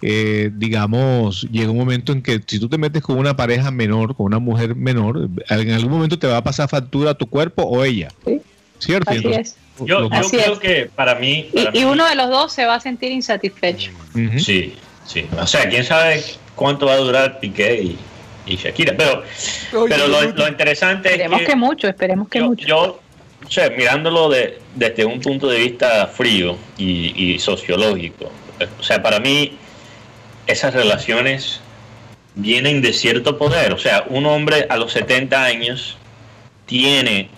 eh, 0.00 0.50
digamos, 0.54 1.42
llega 1.50 1.70
un 1.70 1.76
momento 1.78 2.12
en 2.12 2.22
que 2.22 2.40
si 2.46 2.58
tú 2.58 2.68
te 2.68 2.78
metes 2.78 3.02
con 3.02 3.18
una 3.18 3.36
pareja 3.36 3.70
menor, 3.70 4.16
con 4.16 4.26
una 4.26 4.38
mujer 4.38 4.74
menor, 4.74 5.28
en 5.50 5.70
algún 5.72 5.90
momento 5.92 6.18
te 6.18 6.26
va 6.26 6.38
a 6.38 6.44
pasar 6.44 6.68
factura 6.68 7.10
a 7.10 7.14
tu 7.14 7.26
cuerpo 7.26 7.62
o 7.62 7.84
ella. 7.84 8.08
Sí. 8.24 8.40
¿Cierto? 8.78 9.10
Así 9.10 9.26
es. 9.28 9.56
Yo, 9.84 10.00
lo- 10.00 10.08
yo 10.10 10.14
Así 10.14 10.36
creo 10.36 10.52
es. 10.54 10.58
que 10.60 10.90
para 10.94 11.16
mí. 11.16 11.48
para 11.52 11.76
Y, 11.76 11.84
uno 11.84 12.08
de 12.08 12.14
los 12.14 12.28
dos 12.30 12.52
se 12.52 12.64
va 12.64 12.76
a 12.76 12.80
sentir 12.80 13.10
insatisfecho. 13.12 13.90
Sí, 14.38 14.74
sí. 15.04 15.26
O 15.40 15.46
sea, 15.46 15.68
quién 15.68 15.84
sabe 15.84 16.22
cuánto 16.54 16.86
va 16.86 16.92
a 16.94 16.96
durar 16.98 17.40
Piqué 17.40 17.82
y, 17.82 17.98
y 18.46 18.56
Shakira. 18.56 18.94
Pero, 18.96 19.22
Oye, 19.80 19.94
pero 19.94 20.06
lo, 20.08 20.48
interesante 20.48 21.08
Esperemos 21.10 21.40
es 21.40 21.46
que 21.46 21.52
que, 21.52 21.56
mucho, 21.58 21.88
esperemos 21.88 22.28
que 22.28 22.38
yo, 22.38 22.46
mucho. 22.46 22.66
yo, 22.66 23.00
o 23.46 23.50
sea, 23.50 23.70
mirándolo 23.70 24.28
de, 24.28 24.58
desde 24.74 25.04
un 25.04 25.20
punto 25.20 25.48
de 25.48 25.58
vista 25.58 26.06
frío 26.06 26.56
y, 26.76 27.38
sociológico, 27.38 28.30
o 28.78 28.82
sea, 28.82 29.02
para 29.02 29.20
mí 29.20 29.56
esas 30.46 30.74
relaciones 30.74 31.60
vienen 32.34 32.80
de 32.82 32.92
cierto 32.92 33.38
poder. 33.38 33.72
O 33.72 33.78
sea, 33.78 34.04
un 34.08 34.26
hombre 34.26 34.66
a 34.68 34.76
los 34.76 34.92
70 34.92 35.44
años 35.44 35.96
tiene 36.66 37.28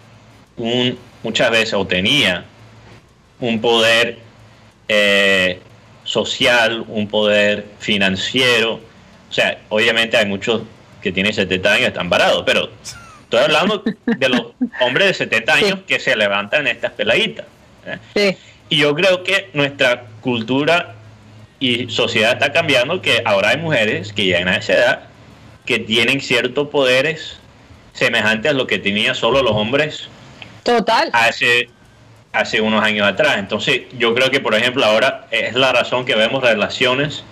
un, 0.56 0.98
muchas 1.22 1.50
veces 1.50 1.74
o 1.74 1.86
tenía 1.86 2.44
un 3.40 3.60
poder 3.60 4.18
eh, 4.88 5.60
social, 6.04 6.84
un 6.88 7.08
poder 7.08 7.66
financiero. 7.78 8.80
O 9.28 9.32
sea, 9.32 9.60
obviamente 9.68 10.16
hay 10.16 10.26
muchos 10.26 10.62
que 11.02 11.12
tienen 11.12 11.32
70 11.32 11.72
años 11.72 11.82
y 11.82 11.86
están 11.86 12.08
parados, 12.08 12.42
pero 12.44 12.70
estoy 13.30 13.40
hablando 13.44 13.82
de 14.06 14.28
los 14.28 14.42
hombres 14.80 15.06
de 15.08 15.14
70 15.14 15.52
años 15.54 15.70
Sí. 15.78 15.84
que 15.86 16.00
se 16.00 16.16
levantan 16.16 16.62
en 16.66 16.76
estas 16.76 16.92
peladitas. 16.92 17.46
¿eh? 17.86 17.98
Sí. 18.14 18.36
Y 18.68 18.78
yo 18.78 18.94
creo 18.94 19.22
que 19.24 19.50
nuestra 19.52 20.04
cultura 20.20 20.94
y 21.58 21.88
sociedad 21.90 22.32
está 22.32 22.52
cambiando, 22.52 23.00
que 23.02 23.22
ahora 23.24 23.50
hay 23.50 23.58
mujeres 23.58 24.12
que 24.12 24.24
llegan 24.24 24.48
a 24.48 24.56
esa 24.56 24.72
edad 24.74 25.00
que 25.66 25.78
tienen 25.78 26.20
ciertos 26.20 26.68
poderes 26.68 27.38
semejantes 27.92 28.50
a 28.50 28.54
lo 28.54 28.66
que 28.66 28.78
tenían 28.78 29.14
solo 29.14 29.42
los 29.42 29.52
hombres 29.52 30.08
Total. 30.62 31.10
hace, 31.12 31.68
hace 32.32 32.60
unos 32.60 32.82
años 32.82 33.06
atrás. 33.06 33.36
Entonces, 33.38 33.82
yo 33.98 34.14
creo 34.14 34.30
que, 34.30 34.40
por 34.40 34.54
ejemplo, 34.54 34.84
ahora 34.84 35.26
es 35.30 35.54
la 35.54 35.72
razón 35.72 36.04
que 36.06 36.14
vemos 36.14 36.42
relaciones, 36.42 37.24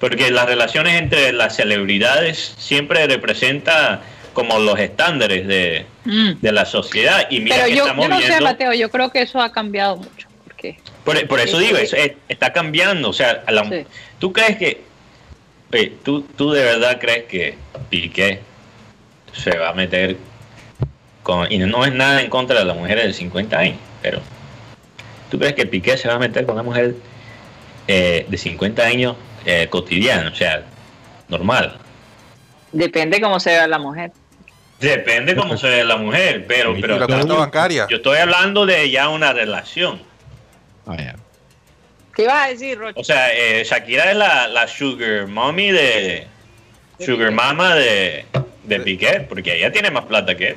porque 0.00 0.30
las 0.30 0.46
relaciones 0.46 0.94
entre 1.00 1.32
las 1.32 1.56
celebridades 1.56 2.54
siempre 2.58 3.06
representa 3.06 4.00
como 4.32 4.58
los 4.58 4.78
estándares 4.78 5.46
de, 5.46 5.86
Mm. 6.04 6.32
de 6.40 6.52
la 6.52 6.64
sociedad. 6.64 7.26
Y 7.30 7.40
mira 7.40 7.56
Pero 7.56 7.68
que 7.68 7.74
yo, 7.76 7.82
estamos 7.84 8.04
yo 8.08 8.14
no 8.14 8.20
sé, 8.20 8.40
Mateo, 8.40 8.72
yo 8.72 8.90
creo 8.90 9.10
que 9.10 9.22
eso 9.22 9.40
ha 9.40 9.52
cambiado 9.52 9.96
mucho. 9.96 10.28
Porque 10.44 10.78
por, 11.04 11.26
por 11.26 11.40
eso 11.40 11.58
Sí, 11.58 11.66
digo, 11.66 11.76
sí. 11.78 11.84
eso 11.84 11.96
es- 11.96 12.12
está 12.28 12.52
cambiando. 12.52 13.08
O 13.10 13.12
sea, 13.12 13.42
a 13.46 13.52
la- 13.52 13.64
Sí. 13.68 13.84
¿tú 14.18 14.32
crees 14.32 14.56
que, 14.56 14.82
oye, 15.72 15.92
¿tú, 16.02 16.22
tú 16.22 16.52
de 16.52 16.64
verdad 16.64 16.98
crees 17.00 17.24
que 17.24 17.56
Piqué 17.90 18.40
se 19.32 19.56
va 19.58 19.70
a 19.70 19.74
meter 19.74 20.16
con, 21.22 21.50
y 21.52 21.58
no 21.58 21.84
es 21.84 21.92
nada 21.92 22.22
en 22.22 22.30
contra 22.30 22.58
de 22.58 22.64
las 22.64 22.76
mujeres 22.76 23.04
de 23.06 23.12
50 23.12 23.58
años, 23.58 23.78
pero 24.02 24.20
¿tú 25.30 25.38
crees 25.38 25.54
que 25.54 25.66
Piqué 25.66 25.96
se 25.96 26.08
va 26.08 26.14
a 26.14 26.18
meter 26.18 26.46
con 26.46 26.54
una 26.54 26.62
mujer 26.62 26.94
eh, 27.88 28.24
de 28.28 28.38
50 28.38 28.84
años 28.84 29.16
eh, 29.44 29.66
cotidiana, 29.70 30.30
o 30.30 30.34
sea, 30.34 30.62
normal? 31.28 31.76
depende 32.72 33.20
cómo 33.20 33.40
se 33.40 33.50
vea 33.50 33.66
la 33.66 33.78
mujer. 33.80 34.12
Depende 34.80 35.36
cómo 35.36 35.56
se 35.58 35.68
ve 35.68 35.84
la 35.84 35.96
mujer, 35.96 36.46
pero, 36.46 36.74
pero 36.80 36.98
la 36.98 37.06
cuenta 37.06 37.34
bancaria. 37.34 37.86
yo 37.88 37.98
estoy 37.98 38.18
hablando 38.18 38.66
de 38.66 38.90
ya 38.90 39.08
una 39.08 39.32
relación. 39.32 40.02
Ah. 40.86 40.96
¿Qué 42.14 42.22
ibas 42.22 42.46
a 42.46 42.48
decir, 42.48 42.78
Rocha? 42.78 42.98
O 43.00 43.04
sea, 43.04 43.32
eh, 43.32 43.64
Shakira 43.64 44.10
es 44.10 44.16
la, 44.16 44.48
la 44.48 44.66
sugar 44.66 45.26
mommy 45.28 45.70
de... 45.70 46.26
Sugar 46.98 47.30
mama 47.30 47.76
de, 47.76 48.26
de 48.64 48.80
Piqué, 48.80 49.24
porque 49.26 49.56
ella 49.56 49.72
tiene 49.72 49.90
más 49.90 50.04
plata 50.04 50.36
que 50.36 50.48
él. 50.48 50.56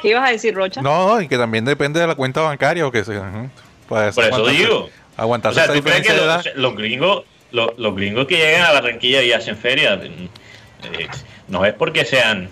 ¿Qué 0.00 0.10
ibas 0.10 0.28
a 0.28 0.32
decir, 0.32 0.54
Rocha? 0.54 0.80
No, 0.80 1.20
y 1.20 1.26
que 1.26 1.36
también 1.36 1.64
depende 1.64 1.98
de 1.98 2.06
la 2.06 2.14
cuenta 2.14 2.42
bancaria 2.42 2.86
o 2.86 2.92
que 2.92 3.04
se. 3.04 3.20
pues, 3.88 4.14
Por 4.14 4.24
eso 4.24 4.46
digo. 4.46 4.78
O 4.84 4.90
Aguantarse 5.16 5.56
sea, 5.56 5.64
esa 5.64 5.74
¿tú 5.74 5.82
crees 5.82 6.06
que 6.06 6.12
los, 6.54 6.72
o 6.72 6.76
gringos 6.76 7.24
los, 7.50 7.76
los 7.76 7.96
gringos 7.96 8.26
que 8.26 8.36
llegan 8.36 8.66
a 8.66 8.72
Barranquilla 8.72 9.22
y 9.22 9.32
hacen 9.32 9.56
feria 9.56 9.98
eh, 10.00 11.08
no 11.48 11.64
es 11.64 11.74
porque 11.74 12.04
sean 12.04 12.48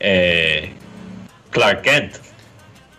eh, 0.00 0.72
Clark 1.50 1.82
Kent? 1.82 2.16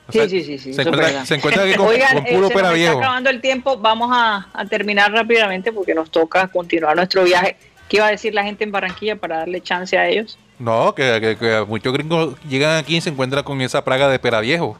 O 0.07 0.11
sea, 0.11 0.27
sí, 0.27 0.41
sí, 0.41 0.57
sí, 0.57 0.57
sí, 0.57 0.73
Se 0.73 0.81
encuentra, 0.81 1.25
se 1.25 1.35
encuentra 1.35 1.63
aquí 1.63 1.73
con, 1.75 1.87
Oigan, 1.87 2.13
con 2.17 2.27
eh, 2.27 2.33
puro 2.33 2.47
se 2.49 2.53
pera 2.53 2.67
nos 2.69 2.77
está 2.77 2.89
viejo. 2.89 2.99
acabando 2.99 3.29
el 3.29 3.39
tiempo. 3.41 3.77
Vamos 3.77 4.09
a, 4.13 4.47
a 4.53 4.65
terminar 4.65 5.11
rápidamente 5.11 5.71
porque 5.71 5.93
nos 5.93 6.11
toca 6.11 6.47
continuar 6.47 6.95
nuestro 6.95 7.23
viaje. 7.23 7.55
¿Qué 7.87 7.97
iba 7.97 8.07
a 8.07 8.11
decir 8.11 8.33
la 8.33 8.43
gente 8.43 8.63
en 8.63 8.71
Barranquilla 8.71 9.15
para 9.15 9.37
darle 9.39 9.61
chance 9.61 9.97
a 9.97 10.07
ellos? 10.07 10.37
No, 10.59 10.93
que, 10.95 11.19
que- 11.21 11.37
que 11.37 11.65
muchos 11.67 11.93
gringos 11.93 12.35
llegan 12.47 12.77
aquí 12.77 12.97
y 12.97 13.01
se 13.01 13.09
encuentran 13.09 13.43
con 13.43 13.61
esa 13.61 13.83
praga 13.85 14.09
de 14.09 14.19
pera 14.19 14.39
viejo. 14.41 14.77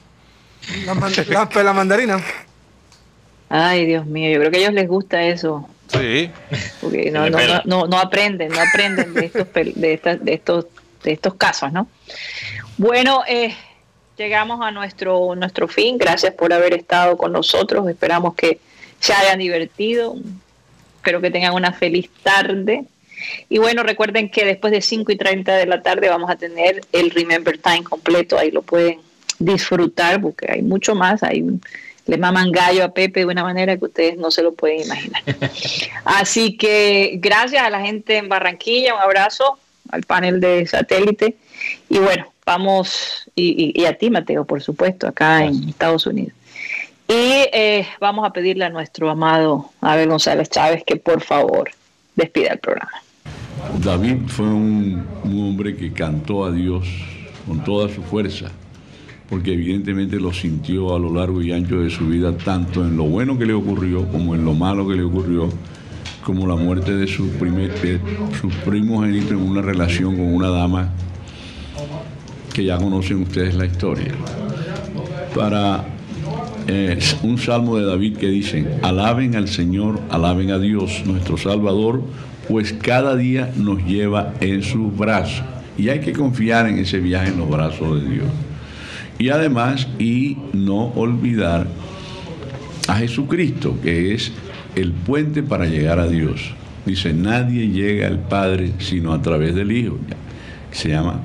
La, 0.86 0.93
man- 0.93 1.12
la, 1.27 1.63
la 1.63 1.73
mandarina. 1.73 2.21
Ay, 3.49 3.86
Dios 3.86 4.05
mío, 4.05 4.31
yo 4.31 4.39
creo 4.39 4.51
que 4.51 4.57
a 4.57 4.60
ellos 4.62 4.73
les 4.73 4.88
gusta 4.88 5.23
eso. 5.23 5.67
Sí. 5.88 6.29
porque 6.79 7.12
no, 7.12 7.29
no, 7.29 7.38
no, 7.39 7.62
no, 7.65 7.88
no 7.88 7.99
aprenden, 7.99 8.51
no 8.51 8.62
aprenden 8.62 9.13
de 9.13 9.25
estos, 9.25 9.47
pel- 9.47 9.73
de 9.75 9.93
estas- 9.93 10.23
de 10.23 10.34
estos, 10.34 10.65
de 11.04 11.12
estos 11.12 11.36
casos, 11.36 11.72
¿no? 11.72 11.88
Bueno, 12.78 13.24
eh, 13.28 13.56
llegamos 14.18 14.62
a 14.62 14.72
nuestro, 14.72 15.36
nuestro 15.36 15.68
fin. 15.68 15.98
Gracias 15.98 16.34
por 16.34 16.54
haber 16.54 16.74
estado 16.74 17.18
con 17.18 17.32
nosotros. 17.32 17.88
Esperamos 17.90 18.36
que 18.36 18.60
se 19.00 19.14
hayan 19.14 19.40
divertido. 19.40 20.16
Espero 20.98 21.22
que 21.22 21.32
tengan 21.32 21.54
una 21.54 21.74
feliz 21.74 22.10
tarde. 22.24 22.86
Y 23.50 23.60
bueno, 23.60 23.84
recuerden 23.84 24.30
que 24.30 24.46
después 24.46 24.72
de 24.72 24.82
5 24.82 25.12
y 25.12 25.18
30 25.18 25.56
de 25.56 25.66
la 25.66 25.82
tarde 25.82 26.10
vamos 26.10 26.30
a 26.30 26.36
tener 26.36 26.82
el 26.92 27.12
Remember 27.12 27.58
Time 27.58 27.84
completo. 27.84 28.38
Ahí 28.38 28.52
lo 28.52 28.62
pueden 28.62 29.00
disfrutar 29.40 30.22
porque 30.22 30.48
hay 30.52 30.62
mucho 30.62 30.96
más. 30.96 31.24
Hay 31.24 31.44
le 32.08 32.18
maman 32.18 32.52
gallo 32.52 32.84
a 32.84 32.94
Pepe 32.94 33.22
de 33.22 33.26
una 33.26 33.44
manera 33.44 33.78
que 33.78 33.86
ustedes 33.86 34.18
no 34.18 34.32
se 34.32 34.42
lo 34.42 34.54
pueden 34.54 34.82
imaginar. 34.82 35.22
Así 36.04 36.58
que 36.58 37.18
gracias 37.20 37.64
a 37.64 37.70
la 37.70 37.82
gente 37.82 38.18
en 38.18 38.28
Barranquilla, 38.28 38.96
un 38.96 39.02
abrazo 39.02 39.60
al 39.89 40.04
panel 40.04 40.39
de 40.39 40.65
satélite. 40.67 41.36
Y 41.89 41.98
bueno, 42.00 42.26
vamos, 42.46 43.30
y, 43.36 43.74
y- 43.76 43.82
y 43.82 43.86
a 43.86 43.98
ti, 43.98 44.10
Mateo, 44.10 44.46
por 44.46 44.62
supuesto, 44.62 45.08
acá 45.08 45.46
en 45.46 45.70
Estados 45.70 46.06
Unidos. 46.08 46.34
Y 47.08 47.13
eh, 47.54 47.86
vamos 48.00 48.26
a 48.26 48.32
pedirle 48.32 48.65
a 48.65 48.70
nuestro 48.70 49.10
amado 49.10 49.70
Abel 49.82 50.08
González 50.10 50.50
Chávez 50.50 50.84
que 50.86 50.96
por 50.96 51.22
favor 51.22 51.70
despida 52.15 52.54
el 52.54 52.60
programa. 52.60 52.91
David 53.84 54.15
fue 54.28 54.46
un, 54.48 55.06
un 55.24 55.39
hombre 55.50 55.76
que 55.76 55.91
cantó 55.91 56.46
a 56.46 56.52
Dios 56.52 56.88
con 57.46 57.63
toda 57.63 57.89
su 57.94 58.02
fuerza, 58.02 58.50
porque 59.30 59.54
evidentemente 59.54 60.17
lo 60.17 60.32
sintió 60.34 60.96
a 60.96 61.00
lo 61.00 61.13
largo 61.13 61.41
y 61.41 61.52
ancho 61.52 61.82
de 61.82 61.89
su 61.89 62.08
vida, 62.08 62.36
tanto 62.38 62.82
en 62.82 62.96
lo 62.96 63.04
bueno 63.04 63.38
que 63.38 63.46
le 63.46 63.54
ocurrió 63.54 64.08
como 64.10 64.34
en 64.36 64.46
lo 64.46 64.54
malo 64.54 64.88
que 64.88 64.96
le 64.96 65.04
ocurrió, 65.04 65.50
como 66.23 66.47
la 66.47 66.55
muerte 66.55 66.95
de 66.95 67.07
su, 67.07 67.29
primer, 67.31 67.73
de 67.81 67.99
su 68.39 68.49
primogénito 68.49 69.34
en 69.34 69.41
una 69.41 69.62
relación 69.62 70.15
con 70.15 70.34
una 70.34 70.49
dama 70.49 70.89
que 72.53 72.63
ya 72.65 72.77
conocen 72.77 73.21
ustedes 73.21 73.55
la 73.55 73.65
historia. 73.65 74.12
Para 75.36 75.86
eh, 76.67 76.99
un 77.23 77.38
salmo 77.38 77.77
de 77.77 77.86
David 77.86 78.17
que 78.17 78.27
dice, 78.27 78.67
alaben 78.81 79.36
al 79.36 79.47
Señor, 79.47 79.99
alaben 80.10 80.51
a 80.51 80.60
Dios, 80.60 81.03
nuestro 81.05 81.38
Salvador, 81.38 82.03
pues 82.47 82.73
cada 82.73 83.15
día 83.15 83.51
nos 83.55 83.84
lleva 83.86 84.34
en 84.41 84.62
sus 84.63 84.95
brazos. 84.95 85.43
Y 85.77 85.89
hay 85.89 86.01
que 86.01 86.13
confiar 86.13 86.67
en 86.67 86.77
ese 86.79 86.99
viaje 86.99 87.29
en 87.29 87.39
los 87.39 87.49
brazos 87.49 88.01
de 88.01 88.10
Dios. 88.10 88.27
Y 89.17 89.29
además, 89.29 89.88
y 89.99 90.38
no 90.53 90.88
olvidar 90.95 91.67
a 92.88 92.95
Jesucristo, 92.95 93.78
que 93.82 94.13
es 94.13 94.32
el 94.76 94.91
puente 94.91 95.43
para 95.43 95.65
llegar 95.65 95.99
a 95.99 96.07
Dios. 96.07 96.53
Dice, 96.86 97.13
nadie 97.13 97.67
llega 97.67 98.07
al 98.07 98.19
Padre 98.19 98.74
sino 98.80 99.13
a 99.13 99.22
través 99.22 99.55
del 99.55 99.72
Hijo. 99.72 99.97
Se 100.72 100.89
llama 100.89 101.22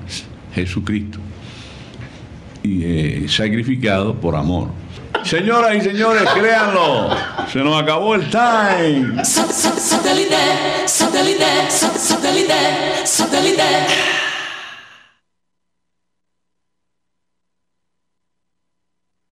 Jesucristo. 0.54 1.18
Y 2.62 2.82
eh, 2.84 3.26
sacrificado 3.28 4.14
por 4.14 4.36
amor. 4.36 4.68
Señoras 5.22 5.74
y 5.76 5.80
señores, 5.80 6.22
créanlo, 6.34 7.10
se 7.52 7.58
nos 7.58 7.82
acabó 7.82 8.14
el 8.14 8.30
time. 8.30 9.24